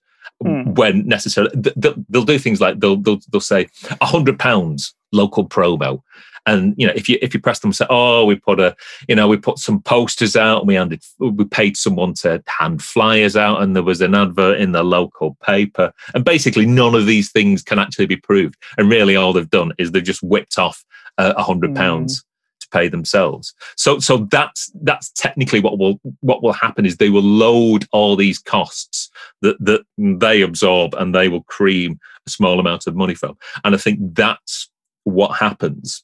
Hmm. 0.45 0.75
When 0.75 1.09
necessary, 1.09 1.49
they'll, 1.54 1.95
they'll 2.11 2.25
do 2.25 2.38
things 2.38 2.61
like 2.61 2.78
they'll 2.78 2.97
they'll, 2.97 3.21
they'll 3.33 3.40
say 3.40 3.68
a 4.02 4.04
hundred 4.04 4.38
pounds 4.38 4.95
local 5.12 5.49
promo, 5.49 6.02
and 6.46 6.74
you 6.76 6.86
know, 6.86 6.92
if 6.96 7.08
you 7.08 7.18
if 7.20 7.34
you 7.34 7.40
press 7.40 7.58
them 7.58 7.68
and 7.68 7.76
say, 7.76 7.86
"Oh, 7.90 8.24
we 8.24 8.36
put 8.36 8.60
a, 8.60 8.74
you 9.08 9.14
know, 9.14 9.28
we 9.28 9.36
put 9.36 9.58
some 9.58 9.82
posters 9.82 10.36
out, 10.36 10.60
and 10.60 10.68
we 10.68 10.74
handed, 10.74 11.02
we 11.18 11.44
paid 11.44 11.76
someone 11.76 12.14
to 12.14 12.42
hand 12.46 12.82
flyers 12.82 13.36
out, 13.36 13.60
and 13.60 13.74
there 13.74 13.82
was 13.82 14.00
an 14.00 14.14
advert 14.14 14.60
in 14.60 14.72
the 14.72 14.84
local 14.84 15.36
paper," 15.42 15.92
and 16.14 16.24
basically 16.24 16.64
none 16.64 16.94
of 16.94 17.06
these 17.06 17.30
things 17.30 17.62
can 17.62 17.78
actually 17.78 18.06
be 18.06 18.16
proved. 18.16 18.56
And 18.78 18.88
really, 18.88 19.16
all 19.16 19.32
they've 19.32 19.50
done 19.50 19.72
is 19.78 19.90
they've 19.90 20.02
just 20.02 20.22
whipped 20.22 20.58
off 20.58 20.84
a 21.18 21.36
uh, 21.36 21.42
hundred 21.42 21.70
hmm. 21.70 21.76
pounds. 21.76 22.20
Mm. 22.20 22.22
to 22.60 22.68
Pay 22.72 22.88
themselves, 22.88 23.54
so 23.76 23.98
so 23.98 24.26
that's 24.30 24.70
that's 24.82 25.10
technically 25.12 25.60
what 25.60 25.78
will 25.78 26.00
what 26.20 26.42
will 26.42 26.52
happen 26.52 26.84
is 26.84 26.96
they 26.96 27.10
will 27.10 27.22
load 27.22 27.86
all 27.92 28.16
these 28.16 28.38
costs 28.38 29.10
that 29.42 29.56
that 29.60 29.82
they 29.96 30.42
absorb 30.42 30.94
and 30.94 31.14
they 31.14 31.28
will 31.28 31.44
cream 31.44 32.00
a 32.26 32.30
small 32.30 32.58
amount 32.58 32.86
of 32.86 32.96
money 32.96 33.14
from, 33.14 33.36
and 33.64 33.74
I 33.74 33.78
think 33.78 33.98
that's 34.14 34.68
what 35.04 35.38
happens 35.38 36.02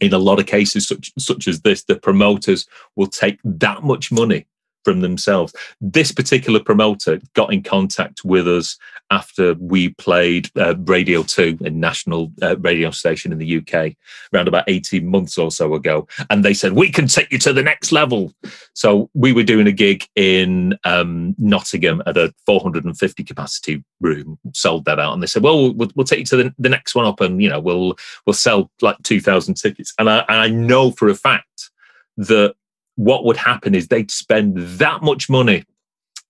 in 0.00 0.12
a 0.12 0.18
lot 0.18 0.38
of 0.38 0.46
cases 0.46 0.86
such 0.86 1.12
such 1.18 1.48
as 1.48 1.62
this 1.62 1.84
the 1.84 1.96
promoters 1.96 2.66
will 2.96 3.06
take 3.06 3.38
that 3.44 3.82
much 3.82 4.10
money 4.12 4.46
from 4.88 5.00
themselves. 5.02 5.52
This 5.82 6.12
particular 6.12 6.60
promoter 6.60 7.20
got 7.34 7.52
in 7.52 7.62
contact 7.62 8.24
with 8.24 8.48
us 8.48 8.78
after 9.10 9.52
we 9.60 9.90
played 9.90 10.50
uh, 10.56 10.76
Radio 10.78 11.22
2, 11.22 11.58
a 11.60 11.68
national 11.68 12.32
uh, 12.40 12.56
radio 12.60 12.90
station 12.90 13.30
in 13.30 13.36
the 13.36 13.58
UK, 13.58 13.94
around 14.32 14.48
about 14.48 14.64
18 14.66 15.06
months 15.06 15.36
or 15.36 15.50
so 15.50 15.74
ago. 15.74 16.08
And 16.30 16.42
they 16.42 16.54
said, 16.54 16.72
We 16.72 16.90
can 16.90 17.06
take 17.06 17.30
you 17.30 17.36
to 17.40 17.52
the 17.52 17.62
next 17.62 17.92
level. 17.92 18.32
So 18.72 19.10
we 19.12 19.34
were 19.34 19.42
doing 19.42 19.66
a 19.66 19.72
gig 19.72 20.06
in 20.16 20.78
um, 20.84 21.34
Nottingham 21.36 22.02
at 22.06 22.16
a 22.16 22.32
450 22.46 23.24
capacity 23.24 23.84
room, 24.00 24.38
sold 24.54 24.86
that 24.86 24.98
out. 24.98 25.12
And 25.12 25.22
they 25.22 25.26
said, 25.26 25.42
Well, 25.42 25.74
we'll, 25.74 25.90
we'll 25.96 26.06
take 26.06 26.20
you 26.20 26.24
to 26.24 26.36
the, 26.36 26.54
the, 26.58 26.70
next 26.70 26.94
one 26.94 27.04
up 27.04 27.20
and, 27.20 27.42
you 27.42 27.50
know, 27.50 27.60
we'll, 27.60 27.94
we'll 28.24 28.32
sell 28.32 28.70
like 28.80 28.96
2,000 29.02 29.52
tickets. 29.52 29.92
And 29.98 30.08
I, 30.08 30.20
and 30.30 30.40
I 30.40 30.48
know 30.48 30.92
for 30.92 31.08
a 31.08 31.14
fact 31.14 31.70
that 32.16 32.54
what 32.98 33.24
would 33.24 33.36
happen 33.36 33.76
is 33.76 33.86
they'd 33.86 34.10
spend 34.10 34.56
that 34.56 35.02
much 35.02 35.30
money 35.30 35.64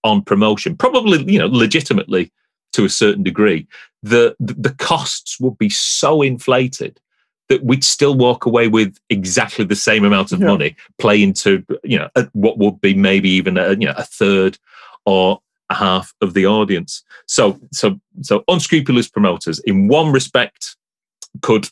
on 0.05 0.23
promotion, 0.23 0.77
probably, 0.77 1.25
you 1.31 1.39
know, 1.39 1.47
legitimately 1.47 2.31
to 2.73 2.85
a 2.85 2.91
certain 2.91 3.23
degree, 3.23 3.67
the, 4.03 4.37
the 4.39 4.75
costs 4.79 5.41
would 5.41 5.57
be 5.57 5.71
so 5.71 6.21
inflated 6.21 7.01
that 7.49 7.65
we'd 7.65 7.83
still 7.83 8.15
walk 8.15 8.45
away 8.45 8.69
with 8.69 8.99
exactly 9.09 9.65
the 9.65 9.75
same 9.75 10.05
amount 10.05 10.31
of 10.31 10.41
yeah. 10.41 10.47
money 10.47 10.77
playing 10.99 11.33
to, 11.33 11.65
you 11.83 11.99
know, 11.99 12.11
what 12.33 12.59
would 12.59 12.79
be 12.83 12.93
maybe 12.93 13.31
even 13.31 13.57
a, 13.57 13.71
you 13.71 13.87
know, 13.87 13.95
a 13.97 14.05
third 14.05 14.59
or 15.07 15.41
a 15.71 15.75
half 15.75 16.13
of 16.21 16.35
the 16.35 16.45
audience. 16.45 17.03
So, 17.25 17.59
so, 17.73 17.99
so 18.21 18.45
unscrupulous 18.47 19.09
promoters 19.09 19.59
in 19.61 19.89
one 19.89 20.13
respect 20.13 20.77
could 21.41 21.71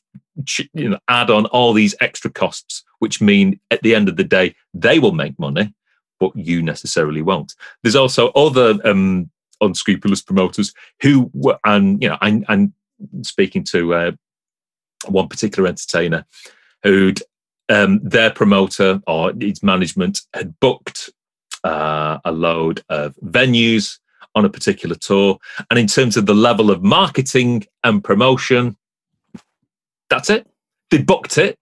you 0.75 0.89
know 0.89 0.99
add 1.09 1.31
on 1.31 1.47
all 1.47 1.73
these 1.73 1.95
extra 2.01 2.31
costs 2.31 2.85
which 2.99 3.21
mean 3.21 3.59
at 3.71 3.83
the 3.83 3.95
end 3.95 4.09
of 4.09 4.17
the 4.17 4.25
day 4.25 4.55
they 4.75 4.99
will 4.99 5.13
make 5.13 5.39
money 5.39 5.73
but 6.19 6.35
you 6.35 6.63
necessarily 6.63 7.23
won't. 7.23 7.55
There's 7.83 7.97
also 7.97 8.29
other 8.31 8.79
um, 8.85 9.31
unscrupulous 9.61 10.23
promoters 10.23 10.73
who 11.03 11.31
were 11.35 11.59
and 11.65 12.03
you 12.03 12.09
know 12.09 12.19
and, 12.21 12.45
and 12.49 12.73
speaking 13.23 13.65
to 13.65 13.95
uh, 13.95 14.13
one 15.07 15.29
particular 15.29 15.69
entertainer 15.69 16.25
who'd 16.83 17.23
um, 17.69 18.01
their 18.03 18.31
promoter 18.31 19.01
or 19.07 19.33
its 19.41 19.63
management 19.63 20.21
had 20.35 20.59
booked 20.61 21.11
uh, 21.65 22.19
a 22.25 22.33
load 22.33 22.83
of 22.89 23.15
venues 23.25 23.99
on 24.35 24.45
a 24.45 24.51
particular 24.51 24.95
tour. 24.95 25.39
And 25.71 25.79
in 25.79 25.87
terms 25.87 26.17
of 26.17 26.27
the 26.27 26.35
level 26.35 26.71
of 26.71 26.83
marketing 26.83 27.67
and 27.83 28.05
promotion 28.05 28.77
that's 30.09 30.31
it. 30.31 30.47
They 30.91 30.99
booked 30.99 31.39
it. 31.39 31.59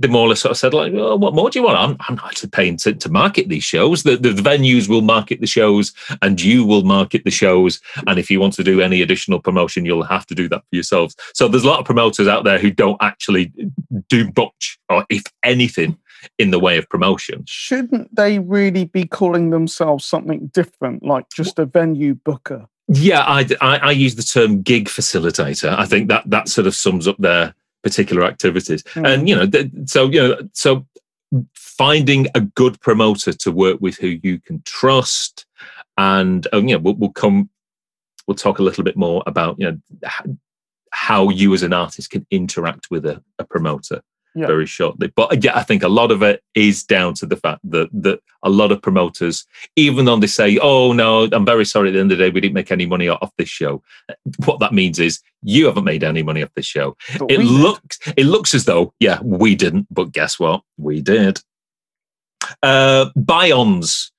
They 0.00 0.08
more 0.08 0.22
or 0.22 0.28
less 0.30 0.40
sort 0.40 0.50
of 0.50 0.56
said, 0.56 0.74
like, 0.74 0.92
well, 0.92 1.16
what 1.16 1.34
more 1.34 1.50
do 1.50 1.58
you 1.60 1.64
want? 1.64 1.78
I'm, 1.78 1.96
I'm 2.08 2.16
not 2.16 2.26
actually 2.26 2.50
paying 2.50 2.76
to, 2.78 2.94
to 2.94 3.08
market 3.08 3.48
these 3.48 3.62
shows. 3.62 4.02
The, 4.02 4.16
the, 4.16 4.30
the 4.30 4.42
venues 4.42 4.88
will 4.88 5.02
market 5.02 5.40
the 5.40 5.46
shows 5.46 5.92
and 6.20 6.40
you 6.40 6.64
will 6.64 6.82
market 6.82 7.22
the 7.24 7.30
shows. 7.30 7.80
And 8.08 8.18
if 8.18 8.28
you 8.28 8.40
want 8.40 8.54
to 8.54 8.64
do 8.64 8.80
any 8.80 9.02
additional 9.02 9.38
promotion, 9.40 9.84
you'll 9.84 10.02
have 10.02 10.26
to 10.26 10.34
do 10.34 10.48
that 10.48 10.62
for 10.62 10.74
yourselves. 10.74 11.14
So 11.32 11.46
there's 11.46 11.62
a 11.62 11.68
lot 11.68 11.78
of 11.78 11.86
promoters 11.86 12.26
out 12.26 12.42
there 12.42 12.58
who 12.58 12.72
don't 12.72 12.96
actually 13.00 13.52
do 14.08 14.32
much 14.36 14.78
or 14.88 15.06
if 15.10 15.22
anything 15.44 15.96
in 16.40 16.50
the 16.50 16.58
way 16.58 16.76
of 16.76 16.88
promotion. 16.88 17.44
Shouldn't 17.46 18.16
they 18.16 18.40
really 18.40 18.86
be 18.86 19.06
calling 19.06 19.50
themselves 19.50 20.04
something 20.04 20.48
different, 20.48 21.04
like 21.04 21.26
just 21.32 21.58
a 21.60 21.66
venue 21.66 22.14
booker? 22.14 22.66
Yeah, 22.88 23.22
I, 23.22 23.46
I, 23.60 23.76
I 23.76 23.90
use 23.92 24.16
the 24.16 24.22
term 24.22 24.60
gig 24.62 24.88
facilitator. 24.88 25.72
I 25.78 25.86
think 25.86 26.08
that 26.08 26.28
that 26.30 26.48
sort 26.48 26.66
of 26.66 26.74
sums 26.74 27.06
up 27.06 27.16
their 27.18 27.54
particular 27.84 28.24
activities. 28.24 28.82
Mm. 28.82 29.06
And 29.06 29.28
you 29.28 29.36
know, 29.36 29.46
th- 29.46 29.70
so 29.86 30.10
you 30.10 30.20
know, 30.20 30.48
so 30.52 30.84
finding 31.54 32.26
a 32.34 32.40
good 32.40 32.80
promoter 32.80 33.32
to 33.32 33.52
work 33.52 33.78
with 33.80 33.96
who 33.98 34.18
you 34.22 34.40
can 34.40 34.62
trust, 34.64 35.46
and 35.96 36.48
um, 36.52 36.66
you 36.66 36.74
know, 36.74 36.80
we'll, 36.80 36.94
we'll 36.94 37.12
come, 37.12 37.50
we'll 38.26 38.34
talk 38.34 38.58
a 38.58 38.62
little 38.62 38.82
bit 38.82 38.96
more 38.96 39.22
about 39.26 39.56
you 39.60 39.70
know 39.70 40.36
how 40.90 41.28
you 41.28 41.52
as 41.54 41.62
an 41.62 41.72
artist 41.72 42.10
can 42.10 42.26
interact 42.30 42.90
with 42.90 43.04
a, 43.04 43.22
a 43.38 43.44
promoter 43.44 44.00
yeah. 44.34 44.46
very 44.46 44.66
shortly. 44.66 45.12
But 45.14 45.42
yeah, 45.42 45.56
I 45.56 45.62
think 45.62 45.82
a 45.82 45.88
lot 45.88 46.10
of 46.10 46.22
it 46.22 46.42
is 46.54 46.82
down 46.82 47.14
to 47.14 47.26
the 47.26 47.36
fact 47.36 47.60
that 47.70 47.88
that 47.92 48.20
a 48.42 48.50
lot 48.50 48.72
of 48.72 48.82
promoters, 48.82 49.46
even 49.76 50.04
though 50.04 50.16
they 50.16 50.26
say, 50.26 50.58
"Oh 50.60 50.92
no, 50.92 51.28
I'm 51.32 51.44
very 51.44 51.64
sorry," 51.64 51.88
at 51.88 51.92
the 51.92 52.00
end 52.00 52.12
of 52.12 52.18
the 52.18 52.24
day, 52.24 52.30
we 52.30 52.40
didn't 52.40 52.54
make 52.54 52.72
any 52.72 52.86
money 52.86 53.08
off 53.08 53.32
this 53.38 53.48
show. 53.48 53.82
What 54.44 54.60
that 54.60 54.72
means 54.72 54.98
is 54.98 55.20
you 55.42 55.66
haven't 55.66 55.84
made 55.84 56.04
any 56.04 56.22
money 56.22 56.42
off 56.42 56.54
this 56.54 56.66
show. 56.66 56.96
But 57.18 57.30
it 57.30 57.40
looks 57.40 57.98
it 58.16 58.26
looks 58.26 58.54
as 58.54 58.64
though 58.64 58.92
yeah, 59.00 59.20
we 59.22 59.54
didn't, 59.54 59.86
but 59.90 60.12
guess 60.12 60.38
what? 60.38 60.62
We 60.76 61.00
did. 61.00 61.40
Uh, 62.62 63.10
buy-ons. 63.16 64.10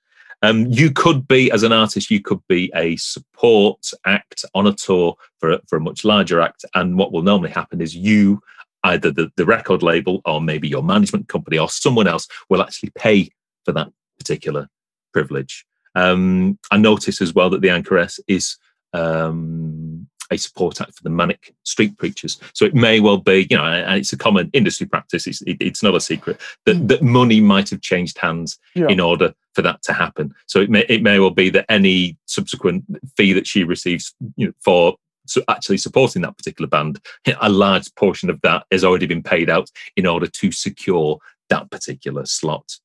Um, 0.41 0.67
you 0.67 0.91
could 0.91 1.27
be, 1.27 1.49
as 1.51 1.63
an 1.63 1.71
artist, 1.71 2.11
you 2.11 2.21
could 2.21 2.41
be 2.47 2.71
a 2.75 2.97
support 2.97 3.89
act 4.05 4.45
on 4.53 4.67
a 4.67 4.73
tour 4.73 5.15
for 5.39 5.53
a, 5.53 5.61
for 5.67 5.77
a 5.77 5.81
much 5.81 6.03
larger 6.03 6.39
act. 6.39 6.65
And 6.75 6.97
what 6.97 7.11
will 7.11 7.23
normally 7.23 7.49
happen 7.49 7.81
is 7.81 7.95
you 7.95 8.41
either 8.85 9.11
the, 9.11 9.31
the 9.35 9.45
record 9.45 9.81
label 9.83 10.21
or 10.25 10.41
maybe 10.41 10.67
your 10.67 10.83
management 10.83 11.27
company 11.27 11.57
or 11.57 11.69
someone 11.69 12.07
else 12.07 12.27
will 12.49 12.61
actually 12.61 12.91
pay 12.95 13.29
for 13.65 13.71
that 13.73 13.89
particular 14.17 14.69
privilege. 15.13 15.65
Um, 15.95 16.57
I 16.71 16.77
notice 16.77 17.21
as 17.21 17.33
well 17.33 17.49
that 17.49 17.61
the 17.61 17.69
Anchoress 17.69 18.19
is 18.27 18.57
um, 18.93 20.07
a 20.31 20.37
support 20.37 20.81
act 20.81 20.95
for 20.95 21.03
the 21.03 21.09
manic 21.09 21.53
street 21.63 21.97
preachers. 21.97 22.39
So 22.53 22.65
it 22.65 22.73
may 22.73 22.99
well 22.99 23.17
be, 23.17 23.47
you 23.49 23.57
know, 23.57 23.65
and 23.65 23.99
it's 23.99 24.13
a 24.13 24.17
common 24.17 24.49
industry 24.53 24.87
practice. 24.87 25.27
It's, 25.27 25.41
it, 25.43 25.57
it's 25.59 25.83
not 25.83 25.95
a 25.95 26.01
secret 26.01 26.39
that, 26.65 26.75
mm. 26.75 26.87
that 26.87 27.01
money 27.01 27.39
might 27.41 27.69
have 27.69 27.81
changed 27.81 28.17
hands 28.17 28.59
yeah. 28.73 28.87
in 28.87 28.99
order 28.99 29.33
for 29.53 29.61
that 29.61 29.81
to 29.83 29.93
happen. 29.93 30.33
So 30.47 30.59
it 30.59 30.69
may 30.69 30.85
it 30.89 31.01
may 31.01 31.19
well 31.19 31.31
be 31.31 31.49
that 31.51 31.65
any 31.69 32.17
subsequent 32.25 32.83
fee 33.15 33.33
that 33.33 33.47
she 33.47 33.63
receives, 33.63 34.13
you 34.35 34.47
know, 34.47 34.53
for 34.59 34.97
so 35.25 35.41
actually 35.47 35.77
supporting 35.77 36.21
that 36.21 36.37
particular 36.37 36.67
band, 36.67 36.99
a 37.41 37.49
large 37.49 37.93
portion 37.95 38.29
of 38.29 38.39
that 38.41 38.65
has 38.71 38.83
already 38.83 39.05
been 39.05 39.23
paid 39.23 39.49
out 39.49 39.69
in 39.95 40.05
order 40.05 40.27
to 40.27 40.51
secure 40.51 41.19
that 41.49 41.69
particular 41.69 42.25
slot 42.25 42.79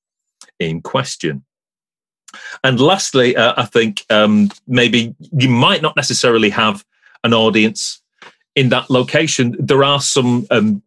in 0.59 0.81
question. 0.81 1.45
And 2.63 2.81
lastly, 2.81 3.37
uh, 3.37 3.55
I 3.57 3.65
think 3.67 4.05
um, 4.11 4.51
maybe 4.67 5.15
you 5.33 5.49
might 5.49 5.83
not 5.83 5.97
necessarily 5.97 6.51
have 6.51 6.85
an 7.25 7.35
audience 7.35 8.01
in 8.55 8.69
that 8.71 8.91
location. 8.91 9.57
There 9.59 9.85
are 9.85 10.01
some 10.01 10.47
um, 10.51 10.83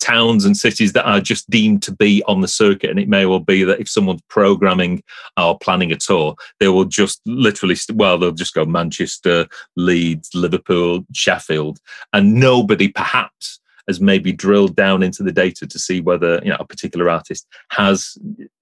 towns 0.00 0.44
and 0.44 0.56
cities 0.56 0.92
that 0.92 1.06
are 1.06 1.20
just 1.20 1.48
deemed 1.50 1.82
to 1.82 1.92
be 1.92 2.22
on 2.26 2.40
the 2.40 2.48
circuit. 2.48 2.90
And 2.90 2.98
it 2.98 3.08
may 3.08 3.26
well 3.26 3.40
be 3.40 3.64
that 3.64 3.80
if 3.80 3.88
someone's 3.88 4.22
programming 4.28 5.02
or 5.36 5.58
planning 5.58 5.92
a 5.92 5.96
tour, 5.96 6.36
they 6.60 6.68
will 6.68 6.84
just 6.84 7.20
literally, 7.26 7.76
well, 7.94 8.18
they'll 8.18 8.32
just 8.32 8.54
go 8.54 8.64
Manchester, 8.64 9.46
Leeds, 9.76 10.30
Liverpool, 10.34 11.04
Sheffield, 11.12 11.78
and 12.12 12.34
nobody 12.34 12.88
perhaps 12.88 13.60
has 13.86 14.00
maybe 14.00 14.32
drilled 14.32 14.74
down 14.74 15.02
into 15.02 15.22
the 15.22 15.32
data 15.32 15.66
to 15.66 15.78
see 15.78 16.00
whether 16.00 16.40
you 16.42 16.50
know 16.50 16.56
a 16.58 16.66
particular 16.66 17.08
artist 17.08 17.46
has 17.70 18.18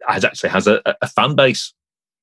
has 0.07 0.25
actually 0.25 0.51
has 0.51 0.67
a, 0.67 0.83
a 1.01 1.09
fan 1.09 1.35
base 1.35 1.73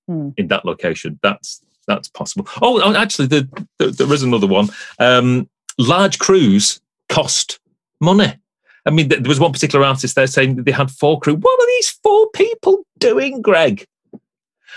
hmm. 0.08 0.30
in 0.38 0.48
that 0.48 0.66
location. 0.66 1.20
That's 1.24 1.62
that's 1.88 2.08
possible. 2.10 2.48
Oh, 2.62 2.82
oh 2.84 2.96
actually, 2.96 3.28
the, 3.28 3.68
the, 3.80 3.88
there 3.88 4.14
is 4.14 4.24
another 4.24 4.48
one. 4.48 4.70
Um, 5.00 5.50
large 5.78 6.20
crews 6.20 6.80
cost 7.10 7.60
money. 8.00 8.38
I 8.86 8.90
mean, 8.90 9.10
there 9.10 9.22
was 9.22 9.40
one 9.40 9.52
particular 9.52 9.86
artist 9.86 10.16
there 10.16 10.28
saying 10.28 10.56
that 10.56 10.66
they 10.66 10.72
had 10.72 10.90
four 10.90 11.20
crew. 11.20 11.36
What 11.36 11.60
are 11.60 11.68
these 11.68 11.90
four 11.90 12.30
people 12.32 12.86
doing, 12.98 13.42
Greg? 13.42 13.86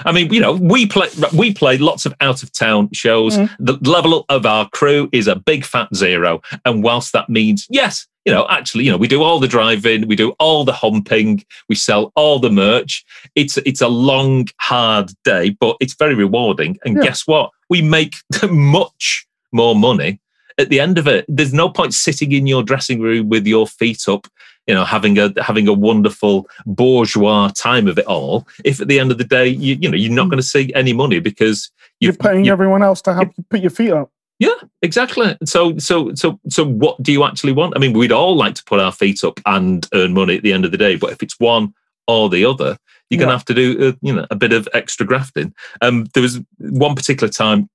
I 0.05 0.13
mean, 0.13 0.33
you 0.33 0.41
know, 0.41 0.53
we 0.53 0.87
play 0.87 1.09
we 1.33 1.55
play 1.55 1.79
lots 1.79 2.05
of 2.05 2.15
out 2.21 2.43
of 2.43 2.53
town 2.53 2.91
shows. 2.93 3.37
Mm. 3.37 3.51
The 3.61 3.91
level 3.91 4.25
of 4.29 4.45
our 4.45 4.69
crew 4.71 5.09
is 5.13 5.29
a 5.29 5.37
big 5.37 5.65
fat 5.65 5.95
zero, 5.95 6.43
and 6.65 6.83
whilst 6.83 7.13
that 7.13 7.29
means 7.29 7.67
yes, 7.71 8.07
you 8.25 8.33
know, 8.33 8.47
actually, 8.49 8.85
you 8.85 8.91
know, 8.91 8.97
we 8.97 9.09
do 9.09 9.23
all 9.23 9.39
the 9.39 9.49
driving, 9.49 10.09
we 10.09 10.17
do 10.17 10.31
all 10.41 10.65
the 10.65 10.73
humping, 10.73 11.45
we 11.69 11.75
sell 11.75 12.13
all 12.17 12.39
the 12.39 12.51
merch. 12.51 13.05
It's 13.35 13.57
it's 13.59 13.81
a 13.81 13.89
long, 13.89 14.49
hard 14.61 15.13
day, 15.25 15.51
but 15.51 15.77
it's 15.81 15.95
very 15.95 16.15
rewarding. 16.15 16.79
And 16.85 16.97
yeah. 16.97 17.03
guess 17.03 17.27
what? 17.27 17.51
We 17.69 17.83
make 17.83 18.17
much 18.51 19.27
more 19.53 19.77
money 19.77 20.21
at 20.59 20.69
the 20.69 20.81
end 20.81 20.99
of 20.99 21.07
it, 21.07 21.25
there's 21.29 21.53
no 21.53 21.69
point 21.69 21.95
sitting 21.95 22.33
in 22.33 22.47
your 22.47 22.63
dressing 22.63 23.01
room 23.01 23.29
with 23.29 23.47
your 23.47 23.67
feet 23.67 24.09
up, 24.09 24.27
you 24.67 24.75
know, 24.75 24.85
having 24.85 25.19
a 25.19 25.33
having 25.43 25.69
a 25.69 25.73
wonderful 25.73 26.49
bourgeois 26.67 27.51
time 27.55 27.89
of 27.89 27.99
it 27.99 28.07
all. 28.07 28.47
If 28.65 28.81
at 28.81 28.89
the 28.89 29.01
end 29.01 29.11
of 29.11 29.19
the 29.19 29.25
day, 29.25 29.49
you 29.49 29.77
you 29.81 29.91
know, 29.91 29.97
you're 29.97 30.13
not 30.13 30.25
hmm. 30.25 30.31
going 30.31 30.43
to 30.43 30.47
see 30.47 30.73
any 30.75 30.93
money 30.93 31.21
because 31.21 31.71
you're 32.01 32.13
paying 32.13 32.45
you, 32.45 32.53
everyone 32.53 32.83
else 32.83 33.03
to 33.03 33.15
have 33.15 33.33
you 33.37 33.45
put 33.49 33.61
your 33.61 33.71
feet 33.71 33.93
up. 33.93 34.11
Yeah, 34.41 34.55
exactly. 34.83 35.37
So, 35.45 35.79
so, 35.79 36.13
so, 36.15 36.41
so, 36.49 36.65
what 36.65 37.01
do 37.03 37.13
you 37.13 37.25
actually 37.25 37.53
want? 37.53 37.75
I 37.77 37.79
mean, 37.79 37.93
we'd 37.93 38.11
all 38.11 38.37
like 38.37 38.57
to 38.57 38.65
put 38.65 38.81
our 38.81 38.91
feet 38.91 39.23
up 39.23 39.39
and 39.47 39.87
earn 39.95 40.13
money 40.13 40.37
at 40.37 40.43
the 40.43 40.53
end 40.53 40.65
of 40.65 40.73
the 40.73 40.77
day, 40.77 40.97
but 40.97 41.13
if 41.13 41.23
it's 41.23 41.39
one 41.39 41.73
or 42.09 42.29
the 42.29 42.45
other, 42.45 42.77
you're 43.11 43.19
yeah. 43.21 43.27
going 43.27 43.29
to 43.29 43.37
have 43.37 43.45
to 43.45 43.55
do, 43.55 43.89
uh, 43.89 43.93
you 44.03 44.13
know, 44.13 44.27
a 44.31 44.35
bit 44.35 44.53
of 44.53 44.69
extra 44.75 45.07
grafting. 45.07 45.55
Um, 45.83 46.07
there 46.15 46.23
was 46.23 46.41
one 46.59 46.97
particular 46.97 47.33
time 47.33 47.69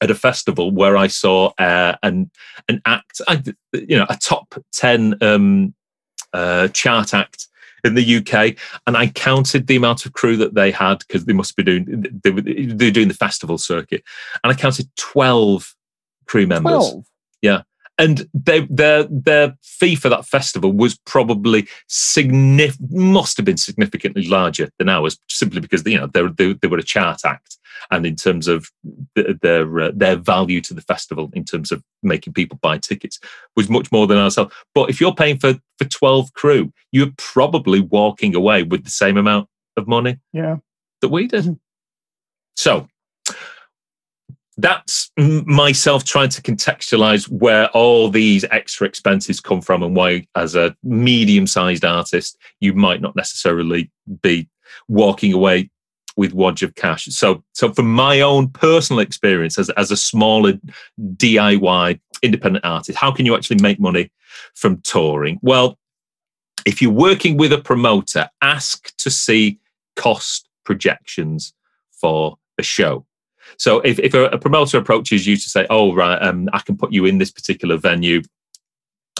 at 0.00 0.10
a 0.10 0.14
festival 0.14 0.70
where 0.70 0.96
I 0.96 1.06
saw 1.06 1.52
uh, 1.58 1.96
an 2.02 2.30
an 2.68 2.82
act, 2.84 3.20
you 3.72 3.96
know, 3.96 4.06
a 4.08 4.16
top 4.16 4.54
ten 4.72 5.16
um, 5.20 5.74
uh, 6.32 6.68
chart 6.68 7.14
act 7.14 7.48
in 7.84 7.94
the 7.94 8.16
UK, 8.16 8.56
and 8.86 8.96
I 8.96 9.08
counted 9.08 9.66
the 9.66 9.76
amount 9.76 10.06
of 10.06 10.12
crew 10.12 10.36
that 10.36 10.54
they 10.54 10.70
had 10.70 10.98
because 11.00 11.24
they 11.24 11.32
must 11.32 11.56
be 11.56 11.62
doing 11.62 12.06
they 12.22 12.30
were, 12.30 12.42
they're 12.42 12.90
doing 12.90 13.08
the 13.08 13.14
festival 13.14 13.58
circuit, 13.58 14.02
and 14.42 14.52
I 14.52 14.56
counted 14.56 14.88
twelve 14.96 15.74
crew 16.26 16.46
members. 16.46 16.90
12? 16.90 17.04
Yeah, 17.42 17.62
and 17.98 18.28
they, 18.34 18.66
their 18.68 19.04
their 19.04 19.56
fee 19.62 19.94
for 19.94 20.08
that 20.08 20.26
festival 20.26 20.72
was 20.72 20.98
probably 21.06 21.66
significant, 21.88 22.92
must 22.92 23.36
have 23.36 23.46
been 23.46 23.56
significantly 23.56 24.26
larger 24.26 24.68
than 24.78 24.88
ours, 24.88 25.18
simply 25.28 25.60
because 25.60 25.86
you 25.86 25.98
know 25.98 26.06
they, 26.06 26.26
they, 26.36 26.52
they 26.54 26.68
were 26.68 26.78
a 26.78 26.82
chart 26.82 27.20
act, 27.24 27.58
and 27.90 28.06
in 28.06 28.16
terms 28.16 28.48
of 28.48 28.70
their 29.14 29.80
uh, 29.80 29.90
their 29.94 30.16
value 30.16 30.60
to 30.62 30.74
the 30.74 30.80
festival, 30.80 31.30
in 31.32 31.44
terms 31.44 31.72
of 31.72 31.82
making 32.02 32.32
people 32.32 32.58
buy 32.62 32.78
tickets, 32.78 33.18
was 33.56 33.68
much 33.68 33.90
more 33.92 34.06
than 34.06 34.18
ourselves. 34.18 34.54
But 34.74 34.90
if 34.90 35.00
you're 35.00 35.14
paying 35.14 35.38
for 35.38 35.54
for 35.78 35.84
twelve 35.84 36.32
crew, 36.32 36.72
you're 36.92 37.12
probably 37.16 37.80
walking 37.80 38.34
away 38.34 38.62
with 38.62 38.84
the 38.84 38.90
same 38.90 39.16
amount 39.16 39.48
of 39.76 39.86
money, 39.86 40.18
yeah, 40.32 40.56
that 41.00 41.08
we 41.08 41.26
did. 41.26 41.44
Mm-hmm. 41.44 41.54
So 42.56 42.88
that's 44.58 45.10
myself 45.18 46.04
trying 46.04 46.30
to 46.30 46.40
contextualize 46.40 47.28
where 47.28 47.68
all 47.68 48.08
these 48.08 48.44
extra 48.50 48.86
expenses 48.86 49.40
come 49.40 49.60
from 49.60 49.82
and 49.82 49.94
why 49.94 50.26
as 50.34 50.54
a 50.54 50.74
medium 50.82 51.46
sized 51.46 51.84
artist 51.84 52.38
you 52.60 52.72
might 52.72 53.02
not 53.02 53.14
necessarily 53.14 53.90
be 54.22 54.48
walking 54.88 55.32
away 55.32 55.70
with 56.16 56.32
wodge 56.32 56.62
of 56.62 56.74
cash. 56.74 57.04
So 57.06 57.44
so 57.52 57.72
from 57.72 57.92
my 57.92 58.20
own 58.20 58.48
personal 58.48 59.00
experience 59.00 59.58
as, 59.58 59.70
as 59.70 59.90
a 59.90 59.96
smaller 59.96 60.54
diy 60.98 62.00
independent 62.22 62.64
artist 62.64 62.98
how 62.98 63.12
can 63.12 63.26
you 63.26 63.36
actually 63.36 63.60
make 63.60 63.78
money 63.78 64.10
from 64.54 64.80
touring? 64.82 65.38
Well 65.42 65.78
if 66.64 66.82
you're 66.82 66.90
working 66.90 67.36
with 67.36 67.52
a 67.52 67.58
promoter 67.58 68.28
ask 68.42 68.94
to 68.96 69.10
see 69.10 69.58
cost 69.94 70.48
projections 70.64 71.54
for 71.92 72.38
a 72.58 72.62
show. 72.62 73.06
So 73.58 73.80
if, 73.80 73.98
if 74.00 74.12
a, 74.14 74.26
a 74.26 74.38
promoter 74.38 74.76
approaches 74.76 75.26
you 75.26 75.36
to 75.36 75.48
say, 75.48 75.66
oh, 75.70 75.94
right, 75.94 76.20
um, 76.20 76.48
I 76.52 76.58
can 76.58 76.76
put 76.76 76.92
you 76.92 77.06
in 77.06 77.18
this 77.18 77.30
particular 77.30 77.76
venue 77.76 78.22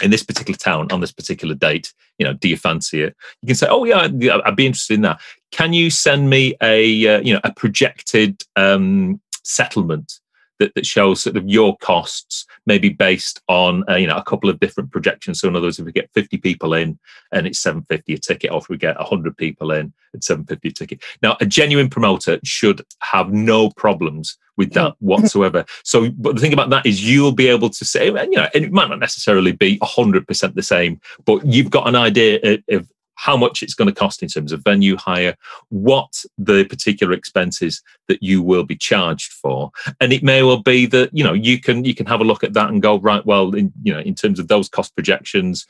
in 0.02 0.10
this 0.10 0.22
particular 0.22 0.56
town 0.56 0.88
on 0.90 1.00
this 1.00 1.12
particular 1.12 1.54
date, 1.54 1.92
you 2.18 2.26
know, 2.26 2.34
do 2.34 2.48
you 2.48 2.56
fancy 2.56 3.02
it? 3.02 3.16
You 3.42 3.48
can 3.48 3.56
say, 3.56 3.68
oh 3.68 3.84
yeah, 3.84 4.08
I'd 4.44 4.56
be 4.56 4.66
interested 4.66 4.94
in 4.94 5.02
that. 5.02 5.20
Can 5.52 5.72
you 5.72 5.90
send 5.90 6.28
me 6.28 6.54
a, 6.62 7.16
uh, 7.16 7.20
you 7.20 7.32
know, 7.32 7.40
a 7.44 7.52
projected 7.52 8.42
um, 8.56 9.20
settlement 9.42 10.20
that, 10.58 10.74
that 10.74 10.86
shows 10.86 11.22
sort 11.22 11.36
of 11.36 11.48
your 11.48 11.76
costs, 11.78 12.46
maybe 12.66 12.88
based 12.88 13.40
on 13.48 13.84
uh, 13.88 13.96
you 13.96 14.06
know 14.06 14.16
a 14.16 14.22
couple 14.22 14.48
of 14.48 14.60
different 14.60 14.90
projections. 14.90 15.40
So 15.40 15.48
in 15.48 15.56
other 15.56 15.66
words, 15.66 15.78
if 15.78 15.84
we 15.84 15.92
get 15.92 16.10
50 16.14 16.38
people 16.38 16.74
in 16.74 16.98
and 17.32 17.46
it's 17.46 17.58
750 17.58 18.14
a 18.14 18.18
ticket, 18.18 18.50
or 18.50 18.58
if 18.58 18.68
we 18.68 18.76
get 18.76 18.98
100 18.98 19.36
people 19.36 19.70
in 19.72 19.92
at 20.14 20.24
750 20.24 20.68
a 20.68 20.72
ticket. 20.72 21.04
Now, 21.22 21.36
a 21.40 21.46
genuine 21.46 21.90
promoter 21.90 22.38
should 22.44 22.82
have 23.00 23.32
no 23.32 23.70
problems 23.70 24.38
with 24.56 24.72
that 24.72 24.94
whatsoever. 25.00 25.64
So, 25.84 26.10
but 26.10 26.34
the 26.34 26.40
thing 26.40 26.52
about 26.52 26.70
that 26.70 26.86
is 26.86 27.08
you'll 27.08 27.32
be 27.32 27.48
able 27.48 27.70
to 27.70 27.84
say, 27.84 28.08
and 28.08 28.32
you 28.32 28.38
know, 28.38 28.48
it 28.54 28.72
might 28.72 28.88
not 28.88 28.98
necessarily 28.98 29.52
be 29.52 29.78
100% 29.78 30.54
the 30.54 30.62
same, 30.62 31.00
but 31.24 31.44
you've 31.46 31.70
got 31.70 31.88
an 31.88 31.96
idea 31.96 32.58
of, 32.68 32.90
how 33.18 33.34
much 33.34 33.62
it's 33.62 33.72
going 33.72 33.88
to 33.88 33.94
cost 33.94 34.22
in 34.22 34.28
terms 34.28 34.52
of 34.52 34.62
venue 34.62 34.94
hire, 34.94 35.34
what 35.70 36.22
the 36.36 36.64
particular 36.64 37.14
expenses 37.14 37.82
that 38.08 38.22
you 38.22 38.42
will 38.42 38.62
be 38.62 38.76
charged 38.76 39.32
for, 39.32 39.70
and 40.00 40.12
it 40.12 40.22
may 40.22 40.42
well 40.42 40.62
be 40.62 40.84
that 40.84 41.08
you 41.14 41.24
know 41.24 41.32
you 41.32 41.58
can 41.58 41.82
you 41.84 41.94
can 41.94 42.04
have 42.04 42.20
a 42.20 42.24
look 42.24 42.44
at 42.44 42.52
that 42.52 42.68
and 42.68 42.82
go 42.82 42.98
right. 42.98 43.24
Well, 43.24 43.54
in, 43.54 43.72
you 43.82 43.92
know, 43.92 44.00
in 44.00 44.14
terms 44.14 44.38
of 44.38 44.48
those 44.48 44.68
cost 44.68 44.94
projections, 44.94 45.66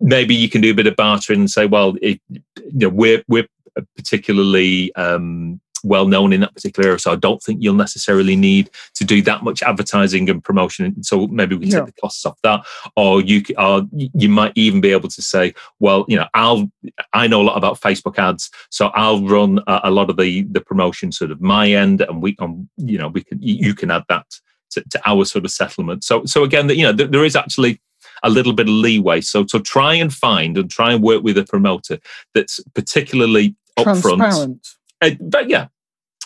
maybe 0.00 0.34
you 0.34 0.48
can 0.48 0.60
do 0.60 0.70
a 0.70 0.74
bit 0.74 0.86
of 0.86 0.96
bartering 0.96 1.40
and 1.40 1.50
say, 1.50 1.66
well, 1.66 1.96
it, 2.00 2.20
you 2.30 2.42
know, 2.72 2.88
we're 2.90 3.24
we're 3.26 3.48
particularly 3.96 4.94
um, 4.94 5.60
well 5.84 6.06
known 6.06 6.32
in 6.32 6.40
that 6.40 6.54
particular 6.54 6.88
area. 6.88 6.98
So 6.98 7.12
I 7.12 7.16
don't 7.16 7.42
think 7.42 7.62
you'll 7.62 7.74
necessarily 7.74 8.36
need 8.36 8.70
to 8.94 9.04
do 9.04 9.22
that 9.22 9.42
much 9.42 9.62
advertising 9.62 10.28
and 10.30 10.42
promotion. 10.42 11.02
So 11.02 11.26
maybe 11.28 11.54
we 11.54 11.66
yeah. 11.66 11.80
take 11.80 11.86
the 11.86 12.00
costs 12.00 12.24
off 12.26 12.38
that, 12.42 12.64
or 12.96 13.20
you 13.20 13.42
or 13.58 13.86
you 13.92 14.28
might 14.28 14.52
even 14.54 14.80
be 14.80 14.92
able 14.92 15.08
to 15.08 15.22
say, 15.22 15.54
well, 15.80 16.04
you 16.08 16.16
know, 16.16 16.26
I'll 16.34 16.70
I 17.12 17.26
know 17.26 17.42
a 17.42 17.44
lot 17.44 17.56
about 17.56 17.80
Facebook 17.80 18.18
ads, 18.18 18.50
so 18.70 18.88
I'll 18.88 19.22
run 19.22 19.60
a, 19.66 19.82
a 19.84 19.90
lot 19.90 20.10
of 20.10 20.16
the 20.16 20.42
the 20.42 20.60
promotion 20.60 21.12
sort 21.12 21.30
of 21.30 21.40
my 21.40 21.70
end, 21.70 22.00
and 22.00 22.22
we, 22.22 22.36
um, 22.38 22.68
you 22.76 22.98
know, 22.98 23.08
we 23.08 23.22
can 23.22 23.38
you 23.40 23.74
can 23.74 23.90
add 23.90 24.04
that 24.08 24.26
to, 24.70 24.82
to 24.90 25.00
our 25.06 25.24
sort 25.24 25.44
of 25.44 25.50
settlement. 25.50 26.04
So 26.04 26.24
so 26.24 26.44
again, 26.44 26.68
you 26.68 26.82
know, 26.82 26.92
there 26.92 27.24
is 27.24 27.36
actually 27.36 27.80
a 28.22 28.30
little 28.30 28.52
bit 28.52 28.68
of 28.68 28.74
leeway. 28.74 29.20
So 29.20 29.44
to 29.44 29.60
try 29.60 29.94
and 29.94 30.12
find 30.12 30.56
and 30.56 30.70
try 30.70 30.92
and 30.92 31.02
work 31.02 31.22
with 31.22 31.38
a 31.38 31.44
promoter 31.44 31.98
that's 32.34 32.60
particularly 32.74 33.54
upfront. 33.78 34.58
Uh, 35.00 35.10
but 35.20 35.48
yeah, 35.48 35.66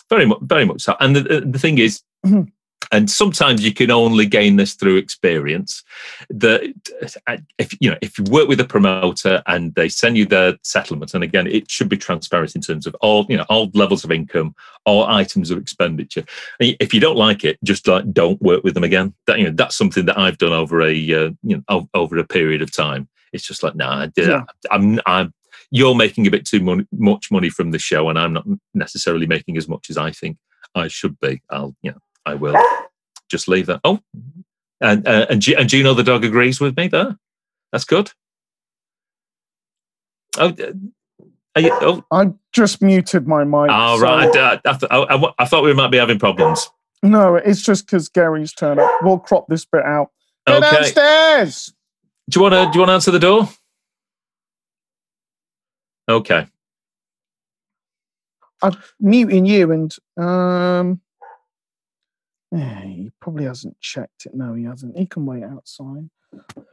very 0.09 0.25
much, 0.25 0.39
very 0.41 0.65
much 0.65 0.81
so. 0.81 0.95
And 0.99 1.15
the, 1.15 1.41
the 1.41 1.59
thing 1.59 1.77
is, 1.77 2.01
mm-hmm. 2.25 2.43
and 2.91 3.09
sometimes 3.09 3.63
you 3.63 3.73
can 3.73 3.91
only 3.91 4.25
gain 4.25 4.55
this 4.55 4.73
through 4.73 4.97
experience. 4.97 5.83
That 6.29 6.73
if 7.57 7.75
you 7.79 7.91
know, 7.91 7.97
if 8.01 8.17
you 8.17 8.25
work 8.29 8.47
with 8.47 8.59
a 8.59 8.65
promoter 8.65 9.43
and 9.47 9.73
they 9.75 9.89
send 9.89 10.17
you 10.17 10.25
their 10.25 10.57
settlement, 10.63 11.13
and 11.13 11.23
again, 11.23 11.47
it 11.47 11.69
should 11.69 11.89
be 11.89 11.97
transparent 11.97 12.55
in 12.55 12.61
terms 12.61 12.87
of 12.87 12.95
all 13.01 13.25
you 13.29 13.37
know, 13.37 13.45
all 13.49 13.69
levels 13.73 14.03
of 14.03 14.11
income, 14.11 14.55
all 14.85 15.05
items 15.05 15.51
of 15.51 15.57
expenditure. 15.57 16.23
And 16.59 16.75
if 16.79 16.93
you 16.93 16.99
don't 16.99 17.17
like 17.17 17.43
it, 17.43 17.59
just 17.63 17.87
like 17.87 18.11
don't 18.11 18.41
work 18.41 18.63
with 18.63 18.73
them 18.73 18.83
again. 18.83 19.13
That 19.27 19.39
you 19.39 19.45
know, 19.45 19.53
that's 19.53 19.75
something 19.75 20.05
that 20.05 20.17
I've 20.17 20.37
done 20.37 20.53
over 20.53 20.81
a 20.81 20.91
uh, 20.91 21.31
you 21.43 21.63
know 21.69 21.89
over 21.93 22.17
a 22.17 22.25
period 22.25 22.61
of 22.61 22.71
time. 22.71 23.07
It's 23.31 23.45
just 23.45 23.61
like, 23.61 23.75
nah, 23.75 24.07
yeah. 24.17 24.43
I'm, 24.71 24.99
I'm 25.05 25.33
you're 25.71 25.95
making 25.95 26.27
a 26.27 26.31
bit 26.31 26.45
too 26.45 26.59
money, 26.59 26.85
much 26.91 27.31
money 27.31 27.49
from 27.49 27.71
the 27.71 27.79
show, 27.79 28.09
and 28.09 28.17
I'm 28.17 28.33
not 28.33 28.45
necessarily 28.73 29.27
making 29.27 29.57
as 29.57 29.67
much 29.67 29.89
as 29.89 29.97
I 29.97 30.11
think 30.11 30.37
I 30.75 30.87
should 30.87 31.19
be. 31.19 31.41
I'll, 31.49 31.75
you 31.81 31.91
know, 31.91 31.97
I 32.25 32.35
will 32.35 32.55
just 33.31 33.47
leave 33.47 33.67
that. 33.67 33.81
Oh, 33.83 33.99
and 34.81 35.07
uh, 35.07 35.27
and, 35.29 35.41
G- 35.41 35.55
and 35.55 35.69
Gino 35.69 35.93
the 35.93 36.03
dog 36.03 36.25
agrees 36.25 36.59
with 36.59 36.75
me 36.77 36.87
there. 36.87 37.17
That's 37.71 37.85
good. 37.85 38.11
Oh, 40.37 40.55
uh, 41.55 41.59
you, 41.59 41.69
oh. 41.81 42.03
I 42.11 42.31
just 42.53 42.81
muted 42.81 43.27
my 43.27 43.43
mic. 43.43 43.69
Oh, 43.71 43.97
so... 43.97 44.03
right. 44.03 44.35
I, 44.35 44.59
I, 44.65 45.15
I, 45.15 45.33
I, 45.39 45.45
thought 45.45 45.63
we 45.63 45.73
might 45.73 45.91
be 45.91 45.97
having 45.97 46.19
problems. 46.19 46.69
No, 47.03 47.35
it's 47.35 47.61
just 47.61 47.85
because 47.85 48.09
Gary's 48.09 48.53
turned 48.53 48.79
up. 48.79 48.91
We'll 49.01 49.19
crop 49.19 49.47
this 49.47 49.65
bit 49.65 49.83
out. 49.83 50.11
Go 50.47 50.57
okay. 50.57 50.71
downstairs. 50.71 51.73
Do 52.29 52.39
you 52.39 52.43
want 52.43 52.53
to? 52.53 52.71
Do 52.71 52.77
you 52.77 52.79
want 52.81 52.89
to 52.89 52.93
answer 52.93 53.11
the 53.11 53.19
door? 53.19 53.49
Okay. 56.09 56.47
I'm 58.61 58.75
muting 58.99 59.45
you, 59.45 59.71
and 59.71 59.95
um, 60.17 60.99
yeah, 62.51 62.81
he 62.81 63.11
probably 63.21 63.45
hasn't 63.45 63.79
checked 63.79 64.25
it. 64.25 64.33
No, 64.33 64.53
he 64.55 64.63
hasn't. 64.65 64.97
He 64.97 65.05
can 65.05 65.25
wait 65.25 65.43
outside. 65.43 66.09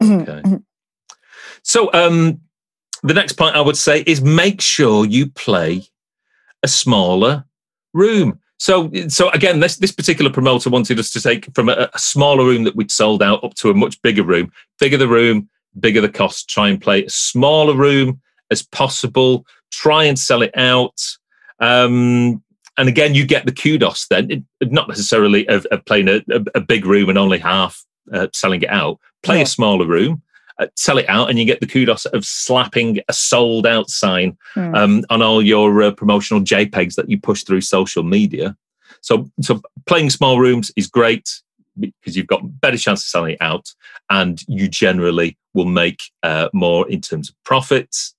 okay. 0.03 0.43
So, 1.63 1.93
um, 1.93 2.41
the 3.03 3.13
next 3.13 3.35
point 3.35 3.57
I 3.57 3.61
would 3.61 3.77
say 3.77 4.03
is 4.07 4.23
make 4.23 4.63
sure 4.63 5.05
you 5.05 5.29
play 5.29 5.83
a 6.63 6.69
smaller 6.69 7.45
room. 7.93 8.41
So, 8.59 8.91
so 9.09 9.29
again, 9.31 9.61
this 9.61 9.77
this 9.77 9.93
particular 9.93 10.31
promoter 10.31 10.71
wanted 10.71 10.99
us 10.99 11.13
to 11.13 11.21
take 11.21 11.55
from 11.55 11.69
a, 11.69 11.91
a 11.93 11.99
smaller 11.99 12.43
room 12.43 12.65
that 12.65 12.75
we'd 12.75 12.91
sold 12.91 13.23
out 13.23 13.45
up 13.45 13.53
to 13.57 13.69
a 13.69 13.75
much 13.75 14.01
bigger 14.01 14.23
room. 14.23 14.51
Bigger 14.81 14.97
the 14.97 15.09
room, 15.09 15.51
bigger 15.79 16.01
the 16.01 16.09
cost. 16.09 16.49
Try 16.49 16.71
and 16.71 16.81
play 16.81 17.05
a 17.05 17.11
smaller 17.11 17.77
room 17.77 18.23
as 18.51 18.63
possible. 18.63 19.47
Try 19.71 20.05
and 20.05 20.19
sell 20.19 20.43
it 20.43 20.57
out. 20.57 21.01
Um, 21.59 22.43
and 22.79 22.89
again, 22.89 23.15
you 23.15 23.27
get 23.27 23.47
the 23.47 23.53
kudos 23.53 24.07
then, 24.09 24.31
it, 24.31 24.73
not 24.73 24.89
necessarily 24.89 25.49
of, 25.49 25.65
of 25.67 25.85
playing 25.87 26.09
a, 26.09 26.17
a, 26.31 26.45
a, 26.57 26.61
big 26.61 26.85
room 26.85 27.09
and 27.09 27.17
only 27.17 27.39
half 27.39 27.83
uh, 28.13 28.29
selling 28.33 28.63
it 28.63 28.71
out. 28.71 28.99
Play 29.23 29.37
yeah. 29.37 29.43
a 29.43 29.47
smaller 29.47 29.87
room, 29.87 30.23
uh, 30.59 30.67
sell 30.77 30.99
it 30.99 31.09
out, 31.09 31.31
and 31.31 31.39
you 31.39 31.47
get 31.47 31.61
the 31.61 31.67
kudos 31.67 32.05
of 32.07 32.25
slapping 32.25 33.01
a 33.09 33.13
sold 33.13 33.67
out 33.67 33.89
sign 33.89 34.37
mm. 34.55 34.77
um, 34.77 35.05
on 35.09 35.23
all 35.23 35.41
your 35.41 35.83
uh, 35.83 35.91
promotional 35.91 36.43
JPEGs 36.43 36.97
that 36.97 37.09
you 37.09 37.19
push 37.19 37.45
through 37.45 37.63
social 37.63 38.03
media. 38.03 38.57
So, 39.01 39.31
so 39.41 39.63
playing 39.87 40.11
small 40.11 40.39
rooms 40.39 40.71
is 40.77 40.87
great 40.87 41.41
because 41.79 42.17
you've 42.17 42.27
got 42.27 42.61
better 42.61 42.79
chance 42.79 43.03
of 43.03 43.09
selling 43.09 43.33
it 43.33 43.43
out, 43.43 43.73
and 44.11 44.43
you 44.49 44.69
generally 44.69 45.39
will 45.55 45.67
make 45.67 46.01
uh, 46.23 46.49
more 46.53 46.89
in 46.89 47.01
terms 47.01 47.31
of 47.31 47.37
profits. 47.45 48.15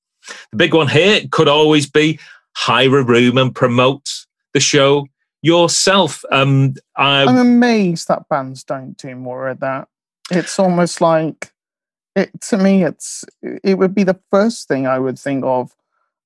The 0.52 0.58
big 0.58 0.74
one 0.74 0.88
here 0.88 1.22
could 1.32 1.48
always 1.48 1.90
be 1.90 2.20
hire 2.56 2.98
a 2.98 3.04
room 3.04 3.38
and 3.38 3.54
promote 3.54 4.10
the 4.54 4.60
show 4.60 5.08
yourself. 5.42 6.24
Um, 6.32 6.76
I'm 6.96 7.38
amazed 7.38 8.08
that 8.08 8.28
bands 8.30 8.64
don't 8.64 8.98
do 8.98 9.16
more 9.16 9.48
of 9.48 9.60
that. 9.60 9.88
It's 10.32 10.60
almost 10.60 11.00
like 11.00 11.52
it 12.16 12.42
to 12.50 12.58
me. 12.58 12.84
It's 12.84 13.24
it 13.42 13.78
would 13.78 13.94
be 13.94 14.04
the 14.04 14.20
first 14.32 14.68
thing 14.68 14.88
I 14.88 15.00
would 15.00 15.20
think 15.20 15.46
of. 15.46 15.74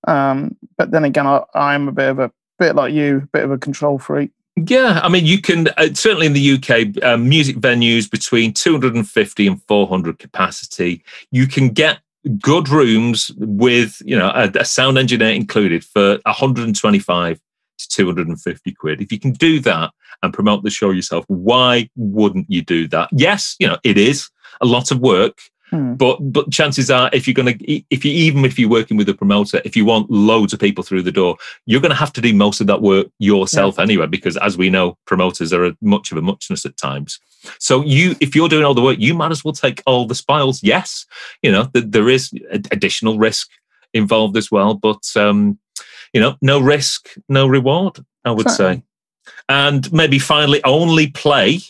Um, 0.07 0.57
but 0.77 0.91
then 0.91 1.03
again, 1.03 1.27
I, 1.27 1.43
I'm 1.53 1.87
a 1.87 1.91
bit 1.91 2.09
of 2.09 2.19
a 2.19 2.31
bit 2.57 2.75
like 2.75 2.93
you, 2.93 3.17
a 3.17 3.27
bit 3.27 3.43
of 3.43 3.51
a 3.51 3.57
control 3.57 3.99
freak. 3.99 4.31
Yeah, 4.55 4.99
I 5.01 5.09
mean, 5.09 5.25
you 5.25 5.41
can 5.41 5.67
uh, 5.77 5.93
certainly 5.93 6.27
in 6.27 6.33
the 6.33 6.53
UK, 6.53 7.03
um, 7.03 7.27
music 7.27 7.57
venues 7.57 8.09
between 8.09 8.53
250 8.53 9.47
and 9.47 9.61
400 9.63 10.19
capacity. 10.19 11.03
You 11.31 11.47
can 11.47 11.69
get 11.69 11.99
good 12.39 12.69
rooms 12.69 13.31
with 13.37 14.01
you 14.05 14.17
know 14.17 14.31
a, 14.33 14.51
a 14.59 14.65
sound 14.65 14.97
engineer 14.97 15.31
included 15.31 15.83
for 15.83 16.19
125 16.25 17.39
to 17.79 17.87
250 17.89 18.71
quid 18.73 19.01
if 19.01 19.11
you 19.11 19.19
can 19.19 19.31
do 19.31 19.59
that 19.59 19.91
and 20.21 20.33
promote 20.33 20.63
the 20.63 20.69
show 20.69 20.91
yourself 20.91 21.25
why 21.27 21.89
wouldn't 21.95 22.45
you 22.49 22.61
do 22.61 22.87
that 22.87 23.09
yes 23.11 23.55
you 23.59 23.67
know 23.67 23.77
it 23.83 23.97
is 23.97 24.29
a 24.61 24.65
lot 24.65 24.91
of 24.91 24.99
work 24.99 25.39
Hmm. 25.71 25.93
But 25.93 26.17
but 26.19 26.51
chances 26.51 26.91
are, 26.91 27.09
if 27.13 27.27
you're 27.27 27.33
going 27.33 27.57
to, 27.57 27.83
if 27.89 28.03
you 28.03 28.11
even 28.11 28.43
if 28.43 28.59
you're 28.59 28.69
working 28.69 28.97
with 28.97 29.07
a 29.07 29.13
promoter, 29.13 29.61
if 29.63 29.75
you 29.75 29.85
want 29.85 30.11
loads 30.11 30.51
of 30.51 30.59
people 30.59 30.83
through 30.83 31.01
the 31.01 31.13
door, 31.13 31.37
you're 31.65 31.81
going 31.81 31.91
to 31.91 31.95
have 31.95 32.11
to 32.13 32.21
do 32.21 32.33
most 32.33 32.59
of 32.59 32.67
that 32.67 32.81
work 32.81 33.07
yourself 33.19 33.75
yeah. 33.77 33.83
anyway. 33.83 34.05
Because 34.05 34.35
as 34.37 34.57
we 34.57 34.69
know, 34.69 34.97
promoters 35.07 35.53
are 35.53 35.65
a, 35.65 35.77
much 35.81 36.11
of 36.11 36.17
a 36.17 36.21
muchness 36.21 36.65
at 36.65 36.75
times. 36.75 37.19
So 37.59 37.83
you, 37.83 38.15
if 38.19 38.35
you're 38.35 38.49
doing 38.49 38.65
all 38.65 38.73
the 38.73 38.81
work, 38.81 38.99
you 38.99 39.13
might 39.13 39.31
as 39.31 39.43
well 39.43 39.53
take 39.53 39.81
all 39.85 40.05
the 40.05 40.15
spoils. 40.15 40.61
Yes, 40.63 41.05
you 41.41 41.51
know 41.51 41.65
th- 41.73 41.85
there 41.87 42.09
is 42.09 42.31
additional 42.71 43.17
risk 43.17 43.49
involved 43.93 44.37
as 44.37 44.51
well, 44.51 44.73
but 44.73 45.05
um, 45.15 45.59
you 46.13 46.21
know, 46.21 46.35
no 46.41 46.59
risk, 46.59 47.09
no 47.29 47.47
reward. 47.47 48.03
I 48.23 48.31
would 48.31 48.49
say, 48.49 48.83
and 49.49 49.91
maybe 49.91 50.19
finally, 50.19 50.63
only 50.63 51.07
play 51.07 51.61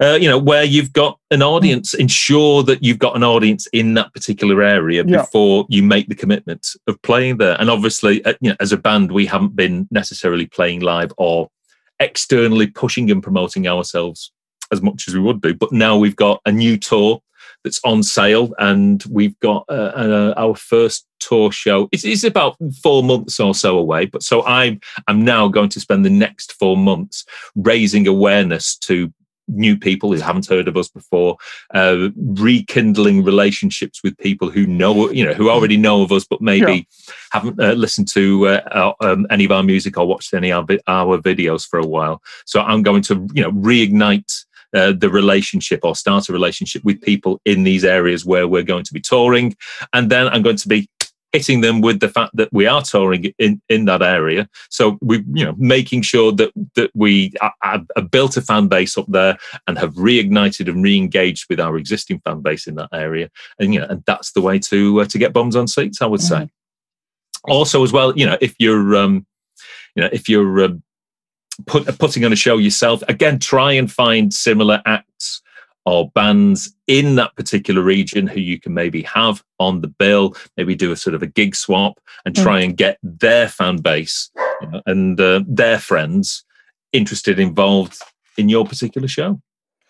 uh, 0.00 0.18
you 0.20 0.28
know, 0.28 0.38
where 0.38 0.64
you've 0.64 0.92
got 0.92 1.18
an 1.30 1.42
audience, 1.42 1.92
ensure 1.94 2.62
that 2.62 2.82
you've 2.84 3.00
got 3.00 3.16
an 3.16 3.24
audience 3.24 3.66
in 3.72 3.94
that 3.94 4.12
particular 4.12 4.62
area 4.62 5.04
yeah. 5.04 5.22
before 5.22 5.66
you 5.68 5.82
make 5.82 6.08
the 6.08 6.14
commitment 6.14 6.68
of 6.86 7.00
playing 7.02 7.38
there. 7.38 7.60
And 7.60 7.68
obviously, 7.68 8.24
uh, 8.24 8.34
you 8.40 8.50
know, 8.50 8.56
as 8.60 8.72
a 8.72 8.76
band, 8.76 9.10
we 9.10 9.26
haven't 9.26 9.56
been 9.56 9.88
necessarily 9.90 10.46
playing 10.46 10.80
live 10.80 11.12
or 11.16 11.50
externally 11.98 12.68
pushing 12.68 13.10
and 13.10 13.22
promoting 13.22 13.66
ourselves 13.66 14.30
as 14.72 14.82
much 14.82 15.08
as 15.08 15.14
we 15.14 15.20
would 15.20 15.40
do. 15.40 15.54
But 15.54 15.72
now 15.72 15.96
we've 15.96 16.16
got 16.16 16.40
a 16.46 16.52
new 16.52 16.76
tour 16.76 17.20
that's 17.64 17.80
on 17.84 18.02
sale, 18.02 18.52
and 18.58 19.02
we've 19.10 19.38
got 19.40 19.64
uh, 19.68 19.92
uh, 19.94 20.34
our 20.36 20.54
first 20.54 21.06
tour 21.20 21.50
show. 21.50 21.88
It's, 21.92 22.04
it's, 22.04 22.24
about 22.24 22.56
four 22.82 23.02
months 23.02 23.40
or 23.40 23.54
so 23.54 23.78
away, 23.78 24.06
but 24.06 24.22
so 24.22 24.44
I'm 24.44 24.80
I'm 25.06 25.24
now 25.24 25.48
going 25.48 25.68
to 25.70 25.80
spend 25.80 26.04
the 26.04 26.10
next 26.10 26.52
four 26.52 26.76
months 26.76 27.24
raising 27.56 28.06
awareness 28.06 28.76
to 28.78 29.12
new 29.48 29.76
people 29.76 30.12
who 30.12 30.20
haven't 30.20 30.46
heard 30.46 30.68
of 30.68 30.76
us 30.76 30.88
before, 30.88 31.36
uh, 31.74 32.08
rekindling 32.16 33.24
relationships 33.24 34.02
with 34.02 34.16
people 34.18 34.50
who 34.50 34.66
know, 34.66 35.10
you 35.10 35.24
know, 35.24 35.32
who 35.32 35.50
already 35.50 35.76
know 35.76 36.02
of 36.02 36.12
us, 36.12 36.24
but 36.24 36.40
maybe 36.40 36.72
yeah. 36.72 37.14
haven't 37.32 37.60
uh, 37.60 37.72
listened 37.72 38.08
to 38.08 38.46
uh, 38.46 38.92
um, 39.00 39.26
any 39.30 39.44
of 39.44 39.52
our 39.52 39.62
music 39.62 39.96
or 39.96 40.06
watched 40.06 40.34
any 40.34 40.52
of 40.52 40.68
our 40.86 41.18
videos 41.18 41.66
for 41.66 41.78
a 41.78 41.86
while. 41.86 42.22
So 42.44 42.60
I'm 42.60 42.82
going 42.82 43.02
to, 43.02 43.26
you 43.32 43.42
know, 43.42 43.52
reignite. 43.52 44.44
Uh, 44.76 44.92
the 44.92 45.08
relationship 45.08 45.80
or 45.82 45.96
start 45.96 46.28
a 46.28 46.32
relationship 46.32 46.84
with 46.84 47.00
people 47.00 47.40
in 47.46 47.64
these 47.64 47.86
areas 47.86 48.26
where 48.26 48.46
we're 48.46 48.62
going 48.62 48.84
to 48.84 48.92
be 48.92 49.00
touring. 49.00 49.56
And 49.94 50.10
then 50.10 50.28
I'm 50.28 50.42
going 50.42 50.58
to 50.58 50.68
be 50.68 50.90
hitting 51.32 51.62
them 51.62 51.80
with 51.80 52.00
the 52.00 52.08
fact 52.08 52.36
that 52.36 52.48
we 52.52 52.66
are 52.66 52.82
touring 52.82 53.32
in, 53.38 53.62
in 53.68 53.86
that 53.86 54.02
area. 54.02 54.48
So 54.68 54.98
we, 55.00 55.24
you 55.32 55.44
know, 55.44 55.54
making 55.56 56.02
sure 56.02 56.32
that 56.32 56.52
that 56.74 56.90
we 56.94 57.32
have, 57.62 57.86
built 58.10 58.36
a 58.36 58.42
fan 58.42 58.68
base 58.68 58.98
up 58.98 59.06
there 59.08 59.38
and 59.66 59.78
have 59.78 59.94
reignited 59.94 60.68
and 60.68 60.82
re-engaged 60.82 61.46
with 61.48 61.60
our 61.60 61.76
existing 61.78 62.20
fan 62.20 62.40
base 62.42 62.66
in 62.66 62.74
that 62.76 62.90
area. 62.92 63.30
And 63.58 63.72
you 63.72 63.80
know, 63.80 63.86
and 63.88 64.02
that's 64.04 64.32
the 64.32 64.42
way 64.42 64.58
to 64.58 65.00
uh, 65.00 65.04
to 65.06 65.18
get 65.18 65.32
bombs 65.32 65.56
on 65.56 65.66
seats. 65.66 66.02
I 66.02 66.06
would 66.06 66.22
say. 66.22 66.48
Also, 67.44 67.82
as 67.82 67.92
well, 67.92 68.12
you 68.18 68.26
know, 68.26 68.36
if 68.40 68.54
you're, 68.58 68.96
um, 68.96 69.26
you 69.94 70.02
know, 70.02 70.10
if 70.12 70.28
you're 70.28 70.60
uh, 70.60 70.74
put, 71.66 71.98
putting 71.98 72.24
on 72.24 72.32
a 72.32 72.36
show 72.36 72.58
yourself, 72.58 73.02
again, 73.08 73.38
try 73.38 73.72
and 73.72 73.90
find 73.90 74.32
similar 74.32 74.82
acts 74.86 75.42
or 75.84 76.10
bands 76.10 76.74
in 76.86 77.14
that 77.14 77.34
particular 77.34 77.82
region 77.82 78.26
who 78.26 78.40
you 78.40 78.60
can 78.60 78.74
maybe 78.74 79.02
have 79.02 79.42
on 79.58 79.80
the 79.80 79.88
bill, 79.88 80.36
maybe 80.56 80.74
do 80.74 80.92
a 80.92 80.96
sort 80.96 81.14
of 81.14 81.22
a 81.22 81.26
gig 81.26 81.56
swap 81.56 81.98
and 82.26 82.36
try 82.36 82.60
mm. 82.60 82.66
and 82.66 82.76
get 82.76 82.98
their 83.02 83.48
fan 83.48 83.78
base 83.78 84.30
you 84.60 84.68
know, 84.68 84.82
and 84.86 85.18
uh, 85.20 85.40
their 85.46 85.78
friends 85.78 86.44
interested, 86.92 87.38
involved 87.38 88.02
in 88.36 88.48
your 88.48 88.66
particular 88.66 89.08
show. 89.08 89.40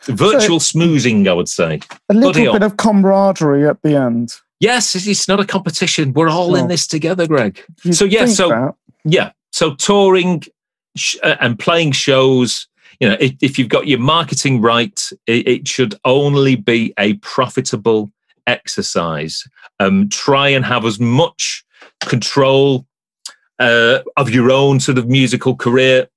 Virtual 0.04 0.60
so, 0.60 0.78
smoozing, 0.78 1.26
I 1.26 1.32
would 1.32 1.48
say. 1.48 1.80
A 2.08 2.14
little 2.14 2.32
bit 2.32 2.48
on. 2.48 2.62
of 2.62 2.76
camaraderie 2.76 3.66
at 3.66 3.82
the 3.82 3.96
end. 3.96 4.34
Yes, 4.60 4.94
it's 4.94 5.28
not 5.28 5.40
a 5.40 5.44
competition. 5.44 6.12
We're 6.12 6.28
all 6.28 6.54
in 6.56 6.68
this 6.68 6.86
together, 6.86 7.26
Greg. 7.26 7.60
You'd 7.84 7.94
so 7.94 8.04
yeah, 8.04 8.26
so 8.26 8.48
that. 8.48 8.74
yeah, 9.04 9.32
so 9.52 9.74
touring 9.74 10.42
sh- 10.98 11.16
uh, 11.22 11.36
and 11.40 11.58
playing 11.58 11.92
shows 11.92 12.68
you 13.00 13.08
know, 13.08 13.16
if, 13.20 13.34
if 13.40 13.58
you've 13.58 13.68
got 13.68 13.86
your 13.86 13.98
marketing 13.98 14.60
right, 14.60 15.10
it, 15.26 15.46
it 15.46 15.68
should 15.68 15.94
only 16.04 16.56
be 16.56 16.92
a 16.98 17.14
profitable 17.14 18.10
exercise. 18.46 19.46
Um, 19.78 20.08
try 20.08 20.48
and 20.48 20.64
have 20.64 20.84
as 20.84 20.98
much 20.98 21.64
control 22.00 22.86
uh, 23.58 24.00
of 24.16 24.30
your 24.30 24.50
own 24.50 24.80
sort 24.80 24.98
of 24.98 25.08
musical 25.08 25.54
career 25.54 26.08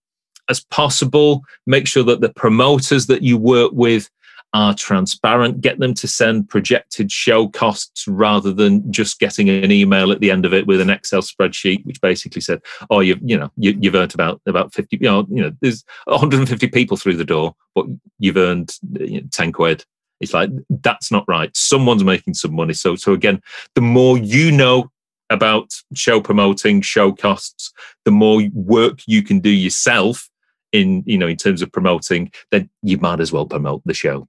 as 0.50 0.62
possible. 0.66 1.44
Make 1.68 1.88
sure 1.88 2.04
that 2.04 2.22
the 2.22 2.30
promoters 2.30 3.08
that 3.08 3.22
you 3.22 3.38
work 3.38 3.72
with 3.74 4.10
are 4.54 4.74
transparent, 4.74 5.62
get 5.62 5.80
them 5.80 5.94
to 5.94 6.08
send 6.08 6.50
projected 6.50 7.12
show 7.12 7.48
costs 7.48 8.08
rather 8.08 8.52
than 8.52 8.92
just 8.92 9.20
getting 9.20 9.50
an 9.50 9.72
email 9.72 10.12
at 10.12 10.20
the 10.20 10.30
end 10.30 10.46
of 10.46 10.54
it 10.54 10.68
with 10.68 10.82
an 10.82 10.90
Excel 10.90 11.22
spreadsheet, 11.22 11.86
which 11.86 12.02
basically 12.02 12.42
said, 12.42 12.62
"Oh, 12.90 13.00
you've 13.00 13.20
you 13.24 13.38
know 13.38 13.50
you, 13.56 13.78
have 13.84 13.96
earned 13.96 14.14
about 14.14 14.42
about 14.46 14.74
fifty, 14.74 14.98
you 14.98 15.08
know, 15.08 15.26
you 15.30 15.42
know, 15.42 15.52
there's 15.62 15.86
150 16.06 16.68
people 16.68 16.98
through 16.98 17.16
the 17.16 17.26
door, 17.26 17.56
but 17.76 17.86
you've 18.20 18.38
earned 18.38 18.76
you 19.00 19.22
know, 19.22 19.28
ten 19.32 19.52
quid." 19.52 19.86
It's 20.20 20.34
like 20.34 20.50
that's 20.70 21.12
not 21.12 21.26
right. 21.28 21.56
Someone's 21.56 22.04
making 22.04 22.34
some 22.34 22.54
money. 22.54 22.74
So 22.74 22.96
so 22.96 23.14
again, 23.14 23.42
the 23.76 23.82
more 23.82 24.18
you 24.18 24.52
know 24.52 24.92
about 25.30 25.72
show 25.94 26.20
promoting, 26.20 26.82
show 26.82 27.14
costs, 27.14 27.72
the 28.04 28.12
more 28.12 28.42
work 28.54 29.00
you 29.08 29.24
can 29.24 29.40
do 29.40 29.50
yourself 29.50 30.30
in 30.74 31.04
you 31.06 31.18
know 31.18 31.28
in 31.28 31.38
terms 31.38 31.62
of 31.62 31.72
promoting, 31.72 32.32
then 32.52 32.70
you 32.84 32.98
might 32.98 33.22
as 33.22 33.32
well 33.32 33.46
promote 33.46 33.82
the 33.86 33.94
show 33.94 34.28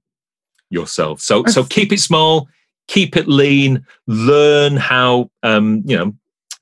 yourself. 0.73 1.21
So 1.21 1.45
so 1.45 1.63
keep 1.63 1.91
it 1.91 1.99
small, 1.99 2.49
keep 2.87 3.15
it 3.15 3.27
lean, 3.27 3.85
learn 4.07 4.75
how 4.75 5.29
um, 5.43 5.83
you 5.85 5.97
know 5.97 6.13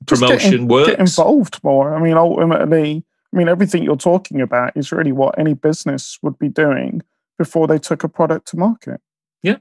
promotion 0.06 0.54
in, 0.54 0.68
works. 0.68 0.90
Get 0.90 1.00
involved 1.00 1.62
more. 1.64 1.94
I 1.94 2.00
mean, 2.00 2.16
ultimately, 2.16 3.04
I 3.32 3.36
mean 3.36 3.48
everything 3.48 3.82
you're 3.82 3.96
talking 3.96 4.40
about 4.40 4.76
is 4.76 4.92
really 4.92 5.12
what 5.12 5.38
any 5.38 5.54
business 5.54 6.18
would 6.22 6.38
be 6.38 6.48
doing 6.48 7.02
before 7.38 7.66
they 7.66 7.78
took 7.78 8.04
a 8.04 8.08
product 8.08 8.46
to 8.48 8.56
market. 8.56 9.00
Yeah. 9.42 9.56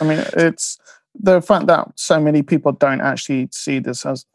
I 0.00 0.04
mean, 0.04 0.22
it's 0.34 0.78
the 1.18 1.40
fact 1.40 1.66
that 1.68 1.88
so 1.94 2.20
many 2.20 2.42
people 2.42 2.72
don't 2.72 3.00
actually 3.00 3.48
see 3.52 3.78
this 3.78 4.04
as 4.04 4.26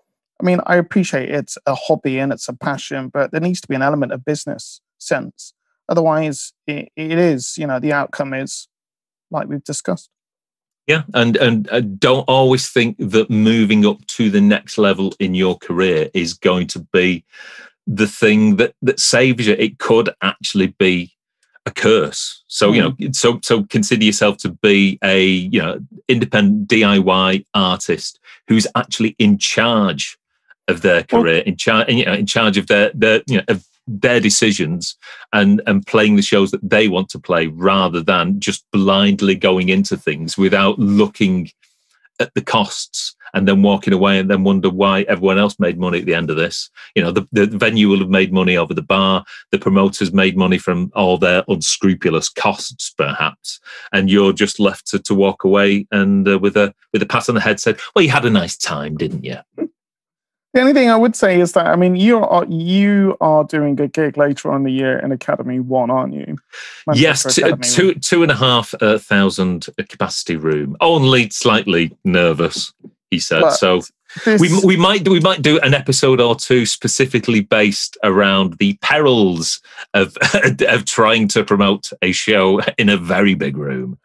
I 0.41 0.43
mean, 0.43 0.59
I 0.65 0.77
appreciate 0.77 1.29
it's 1.29 1.57
a 1.67 1.75
hobby 1.75 2.17
and 2.17 2.33
it's 2.33 2.49
a 2.49 2.53
passion, 2.53 3.09
but 3.09 3.31
there 3.31 3.41
needs 3.41 3.61
to 3.61 3.67
be 3.67 3.75
an 3.75 3.83
element 3.83 4.11
of 4.11 4.25
business 4.25 4.81
sense. 4.97 5.53
Otherwise, 5.87 6.53
it, 6.65 6.91
it 6.95 7.19
is, 7.19 7.57
you 7.59 7.67
know, 7.67 7.79
the 7.79 7.93
outcome 7.93 8.33
is 8.33 8.67
like 9.31 9.47
we've 9.47 9.63
discussed. 9.63 10.09
Yeah, 10.87 11.03
and 11.13 11.37
and 11.37 11.69
uh, 11.71 11.81
don't 11.81 12.25
always 12.27 12.69
think 12.69 12.97
that 12.99 13.29
moving 13.29 13.85
up 13.85 14.05
to 14.07 14.29
the 14.29 14.41
next 14.41 14.77
level 14.77 15.13
in 15.19 15.35
your 15.35 15.57
career 15.57 16.09
is 16.13 16.33
going 16.33 16.67
to 16.67 16.79
be 16.91 17.23
the 17.87 18.07
thing 18.07 18.57
that 18.57 18.73
that 18.81 18.99
saves 18.99 19.47
you. 19.47 19.53
It 19.53 19.79
could 19.79 20.09
actually 20.21 20.67
be 20.79 21.13
a 21.65 21.71
curse. 21.71 22.43
So 22.47 22.73
you 22.73 22.81
know, 22.81 22.91
hmm. 22.91 23.11
so 23.11 23.39
so 23.43 23.63
consider 23.63 24.03
yourself 24.03 24.37
to 24.37 24.49
be 24.49 24.97
a 25.03 25.23
you 25.23 25.61
know 25.61 25.79
independent 26.07 26.67
DIY 26.67 27.45
artist 27.53 28.19
who's 28.47 28.67
actually 28.75 29.15
in 29.19 29.37
charge 29.37 30.17
of 30.67 30.81
their 30.81 31.03
career, 31.03 31.37
well, 31.37 31.43
in 31.45 31.57
charge 31.57 31.89
you 31.89 32.05
know, 32.05 32.13
in 32.13 32.25
charge 32.25 32.57
of 32.57 32.67
their 32.67 32.91
their 32.93 33.21
you 33.27 33.37
know 33.37 33.43
of 33.47 33.65
their 33.87 34.19
decisions 34.19 34.95
and 35.33 35.61
and 35.65 35.85
playing 35.85 36.15
the 36.15 36.21
shows 36.21 36.51
that 36.51 36.67
they 36.67 36.87
want 36.87 37.09
to 37.09 37.19
play 37.19 37.47
rather 37.47 38.01
than 38.01 38.39
just 38.39 38.65
blindly 38.71 39.35
going 39.35 39.69
into 39.69 39.97
things 39.97 40.37
without 40.37 40.77
looking 40.79 41.49
at 42.19 42.33
the 42.35 42.41
costs 42.41 43.15
and 43.33 43.47
then 43.47 43.61
walking 43.61 43.93
away 43.93 44.19
and 44.19 44.29
then 44.29 44.43
wonder 44.43 44.69
why 44.69 45.01
everyone 45.03 45.37
else 45.37 45.59
made 45.59 45.79
money 45.79 45.99
at 45.99 46.05
the 46.05 46.13
end 46.13 46.29
of 46.29 46.35
this. 46.35 46.69
You 46.95 47.03
know, 47.03 47.11
the, 47.11 47.27
the 47.31 47.45
venue 47.45 47.87
will 47.87 47.99
have 47.99 48.09
made 48.09 48.33
money 48.33 48.57
over 48.57 48.73
the 48.73 48.81
bar, 48.81 49.23
the 49.51 49.59
promoters 49.59 50.13
made 50.13 50.37
money 50.37 50.57
from 50.57 50.91
all 50.95 51.17
their 51.17 51.43
unscrupulous 51.47 52.29
costs, 52.29 52.93
perhaps, 52.97 53.59
and 53.91 54.09
you're 54.09 54.33
just 54.33 54.59
left 54.59 54.87
to, 54.87 54.99
to 54.99 55.15
walk 55.15 55.43
away 55.43 55.87
and 55.91 56.27
uh, 56.27 56.39
with 56.39 56.57
a 56.57 56.73
with 56.93 57.01
a 57.01 57.05
pat 57.05 57.29
on 57.29 57.35
the 57.35 57.41
head 57.41 57.59
said, 57.59 57.79
"Well, 57.95 58.03
you 58.03 58.11
had 58.11 58.25
a 58.25 58.29
nice 58.29 58.57
time, 58.57 58.97
didn't 58.97 59.23
you?" 59.23 59.37
The 60.53 60.59
only 60.59 60.73
thing 60.73 60.89
I 60.89 60.97
would 60.97 61.15
say 61.15 61.39
is 61.39 61.53
that 61.53 61.67
I 61.67 61.75
mean 61.77 61.95
you 61.95 62.19
are 62.19 62.45
you 62.45 63.15
are 63.21 63.43
doing 63.45 63.79
a 63.79 63.87
gig 63.87 64.17
later 64.17 64.51
on 64.51 64.57
in 64.57 64.63
the 64.63 64.71
year 64.71 64.99
in 64.99 65.11
Academy 65.11 65.59
One, 65.59 65.89
aren't 65.89 66.13
you? 66.13 66.37
Manchester 66.85 67.47
yes, 67.47 67.73
two, 67.73 67.93
two, 67.93 67.99
two 67.99 68.23
and 68.23 68.31
a 68.31 68.35
half 68.35 68.73
uh, 68.81 68.97
thousand 68.97 69.67
capacity 69.87 70.35
room. 70.35 70.75
Only 70.81 71.29
slightly 71.29 71.95
nervous, 72.03 72.73
he 73.09 73.19
said. 73.19 73.41
But 73.41 73.51
so 73.51 73.81
this... 74.25 74.41
we 74.41 74.49
we 74.65 74.75
might 74.75 75.07
we 75.07 75.21
might 75.21 75.41
do 75.41 75.57
an 75.59 75.73
episode 75.73 76.19
or 76.19 76.35
two 76.35 76.65
specifically 76.65 77.39
based 77.39 77.97
around 78.03 78.57
the 78.57 78.77
perils 78.81 79.61
of 79.93 80.17
of 80.67 80.83
trying 80.83 81.29
to 81.29 81.45
promote 81.45 81.91
a 82.01 82.11
show 82.11 82.59
in 82.77 82.89
a 82.89 82.97
very 82.97 83.35
big 83.35 83.55
room. 83.55 83.97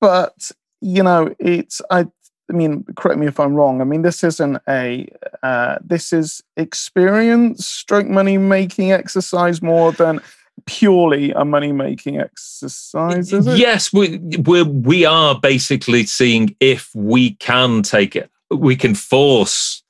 But 0.00 0.52
you 0.80 1.02
know, 1.02 1.34
it's 1.40 1.80
I 1.90 2.06
I 2.48 2.52
mean, 2.52 2.84
correct 2.96 3.18
me 3.18 3.26
if 3.26 3.40
I'm 3.40 3.54
wrong. 3.54 3.80
I 3.80 3.84
mean, 3.84 4.02
this 4.02 4.22
isn't 4.22 4.58
a 4.68 5.08
uh, 5.42 5.78
this 5.84 6.12
is 6.12 6.42
experience 6.56 7.66
stroke 7.66 8.06
money 8.06 8.38
making 8.38 8.92
exercise 8.92 9.60
more 9.60 9.92
than 9.92 10.20
purely 10.66 11.32
a 11.32 11.44
money 11.44 11.72
making 11.72 12.18
exercise. 12.20 13.32
Is 13.32 13.46
it? 13.46 13.58
Yes, 13.58 13.92
we 13.92 14.18
we 14.18 14.62
we 14.62 15.04
are 15.04 15.38
basically 15.38 16.06
seeing 16.06 16.54
if 16.60 16.90
we 16.94 17.34
can 17.34 17.82
take 17.82 18.14
it, 18.14 18.30
we 18.50 18.76
can 18.76 18.94
force 18.94 19.82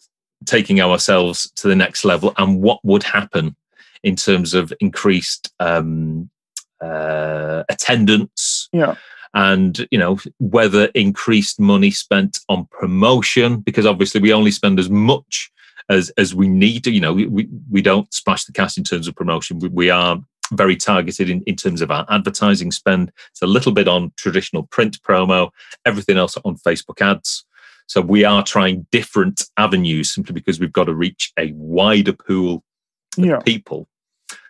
taking 0.46 0.80
ourselves 0.80 1.50
to 1.56 1.68
the 1.68 1.76
next 1.76 2.04
level, 2.04 2.32
and 2.38 2.62
what 2.62 2.82
would 2.84 3.02
happen 3.02 3.54
in 4.02 4.16
terms 4.16 4.54
of 4.54 4.72
increased 4.80 5.52
um, 5.60 6.30
uh, 6.80 7.64
attendance. 7.68 8.70
Yeah 8.72 8.94
and 9.36 9.86
you 9.90 9.98
know 9.98 10.18
whether 10.40 10.86
increased 10.94 11.60
money 11.60 11.90
spent 11.90 12.40
on 12.48 12.66
promotion 12.70 13.60
because 13.60 13.86
obviously 13.86 14.20
we 14.20 14.32
only 14.32 14.50
spend 14.50 14.80
as 14.80 14.90
much 14.90 15.52
as 15.88 16.10
as 16.16 16.34
we 16.34 16.48
need 16.48 16.82
to 16.82 16.90
you 16.90 17.00
know 17.00 17.12
we 17.12 17.46
we 17.70 17.82
don't 17.82 18.12
splash 18.12 18.44
the 18.46 18.52
cash 18.52 18.76
in 18.76 18.82
terms 18.82 19.06
of 19.06 19.14
promotion. 19.14 19.60
We, 19.60 19.68
we 19.68 19.90
are 19.90 20.18
very 20.52 20.76
targeted 20.76 21.28
in, 21.28 21.42
in 21.42 21.56
terms 21.56 21.82
of 21.82 21.90
our 21.90 22.06
advertising 22.08 22.70
spend. 22.70 23.12
It's 23.30 23.42
a 23.42 23.46
little 23.46 23.72
bit 23.72 23.88
on 23.88 24.12
traditional 24.16 24.62
print 24.64 25.00
promo 25.02 25.50
everything 25.84 26.16
else 26.16 26.36
on 26.44 26.56
facebook 26.56 27.00
ads. 27.00 27.44
So 27.88 28.00
we 28.00 28.24
are 28.24 28.42
trying 28.42 28.86
different 28.90 29.44
avenues 29.56 30.12
simply 30.12 30.32
because 30.32 30.58
we've 30.58 30.72
got 30.72 30.84
to 30.84 30.94
reach 30.94 31.32
a 31.38 31.52
wider 31.52 32.12
pool 32.12 32.64
of 33.18 33.24
yeah. 33.24 33.38
people. 33.40 33.88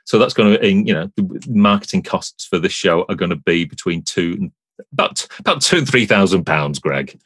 So 0.05 0.19
that's 0.19 0.35
going 0.35 0.59
to, 0.59 0.67
you 0.69 0.95
know, 0.95 1.11
the 1.17 1.45
marketing 1.49 2.03
costs 2.03 2.47
for 2.47 2.59
this 2.59 2.73
show 2.73 3.05
are 3.09 3.17
going 3.17 3.31
to 3.31 3.37
be 3.37 3.65
between 3.65 4.03
two 4.03 4.37
and 4.39 4.53
about 4.93 5.27
about 5.39 5.63
two 5.63 5.79
and 5.79 5.89
three 5.89 6.07
thousand 6.07 6.45
pounds, 6.45 6.79
Greg. 6.79 7.19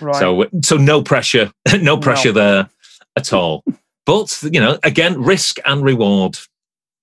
Right. 0.00 0.16
So 0.16 0.46
so 0.62 0.76
no 0.76 1.02
pressure, 1.02 1.52
no 1.80 1.96
pressure 1.96 2.32
no. 2.32 2.40
there 2.40 2.70
at 3.16 3.32
all. 3.32 3.64
But 4.04 4.36
you 4.42 4.58
know, 4.58 4.80
again, 4.82 5.22
risk 5.22 5.58
and 5.64 5.84
reward. 5.84 6.36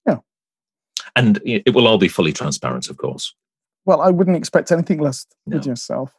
Yeah. 0.06 0.18
And 1.16 1.40
it 1.46 1.74
will 1.74 1.88
all 1.88 1.98
be 1.98 2.10
fully 2.10 2.34
transparent, 2.34 2.90
of 2.90 2.98
course. 2.98 3.34
Well, 3.86 4.02
I 4.02 4.10
wouldn't 4.10 4.36
expect 4.36 4.70
anything 4.70 5.00
less 5.00 5.26
no. 5.48 5.56
with 5.56 5.66
yourself. 5.66 6.14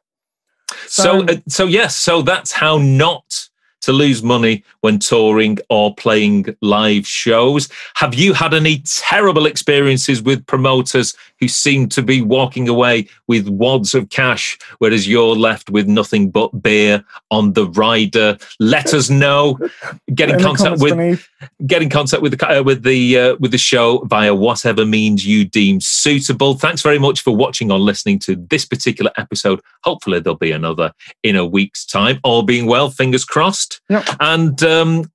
So, 0.87 1.27
so, 1.27 1.35
uh, 1.35 1.37
so 1.49 1.67
yes, 1.67 1.97
so 1.97 2.23
that's 2.23 2.51
how 2.51 2.79
not 2.79 3.50
to 3.83 3.93
lose 3.93 4.23
money 4.23 4.65
when 4.81 4.99
touring 4.99 5.59
or 5.69 5.95
playing 5.95 6.47
live 6.61 7.07
shows. 7.07 7.69
Have 7.95 8.15
you 8.15 8.33
had 8.33 8.55
any 8.55 8.79
terrible 8.81 9.47
experiences 9.47 10.23
with 10.23 10.47
promoters 10.47 11.15
who 11.39 11.49
seem 11.49 11.89
to 11.89 12.03
be 12.03 12.21
walking 12.21 12.69
away 12.69 13.09
with 13.27 13.49
wads 13.49 13.95
of 13.95 14.11
cash, 14.11 14.59
whereas 14.79 15.09
you're 15.09 15.35
left 15.35 15.71
with 15.71 15.87
nothing 15.87 16.31
but 16.31 16.63
beer 16.63 17.05
on 17.31 17.55
the 17.55 17.67
rider? 17.71 18.37
Let 18.59 18.93
us 18.93 19.09
know. 19.09 19.59
Get 20.15 20.31
in 20.31 20.41
contact 20.41 20.81
with 20.81 20.97
beneath. 20.97 21.29
get 21.67 21.83
in 21.83 21.89
contact 21.89 22.23
with 22.23 22.39
the 22.39 22.47
uh, 22.47 22.63
with 22.63 22.83
the 22.83 23.19
uh, 23.19 23.37
with 23.39 23.53
the 23.53 23.59
show 23.59 23.99
via 24.05 24.35
whatever 24.35 24.85
means 24.85 25.27
you 25.27 25.45
deem 25.45 25.81
suitable. 25.81 26.55
Thanks 26.55 26.83
very 26.83 26.99
much 26.99 27.23
for 27.23 27.35
watching 27.35 27.71
or 27.71 27.79
listening 27.79 28.19
to 28.21 28.37
this 28.51 28.65
particular 28.65 29.11
episode. 29.17 29.61
Hopefully 29.85 30.21
there'll 30.21 30.37
be 30.37 30.53
another 30.53 30.93
in 31.23 31.37
a 31.37 31.47
week's 31.47 31.87
time. 31.87 32.21
All 32.23 32.43
being 32.43 32.67
well, 32.67 32.91
fingers 32.91 33.25
crossed. 33.25 33.70
Yep. 33.89 34.05
And 34.21 34.63
um, 34.63 35.11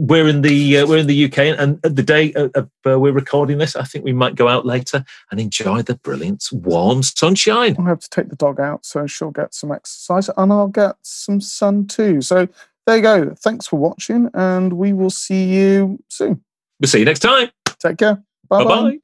we're 0.00 0.28
in 0.28 0.40
the 0.40 0.78
uh, 0.78 0.86
we're 0.86 0.98
in 0.98 1.06
the 1.06 1.24
UK, 1.26 1.38
and 1.38 1.80
the 1.82 2.02
day 2.02 2.32
uh, 2.32 2.48
uh, 2.56 2.98
we're 2.98 3.12
recording 3.12 3.58
this, 3.58 3.76
I 3.76 3.84
think 3.84 4.04
we 4.04 4.14
might 4.14 4.34
go 4.34 4.48
out 4.48 4.64
later 4.64 5.04
and 5.30 5.38
enjoy 5.38 5.82
the 5.82 5.96
brilliant 5.96 6.48
warm 6.52 7.02
sunshine. 7.02 7.76
I 7.78 7.84
have 7.84 8.00
to 8.00 8.08
take 8.08 8.28
the 8.28 8.36
dog 8.36 8.60
out, 8.60 8.86
so 8.86 9.06
she'll 9.06 9.30
get 9.30 9.54
some 9.54 9.72
exercise, 9.72 10.30
and 10.36 10.52
I'll 10.52 10.68
get 10.68 10.96
some 11.02 11.40
sun 11.40 11.86
too. 11.86 12.22
So 12.22 12.48
there 12.86 12.96
you 12.96 13.02
go. 13.02 13.34
Thanks 13.34 13.66
for 13.66 13.78
watching, 13.78 14.30
and 14.32 14.72
we 14.72 14.94
will 14.94 15.10
see 15.10 15.44
you 15.44 16.02
soon. 16.08 16.42
We'll 16.80 16.88
see 16.88 17.00
you 17.00 17.04
next 17.04 17.20
time. 17.20 17.50
Take 17.78 17.98
care. 17.98 18.22
Bye 18.48 18.64
bye. 18.64 19.00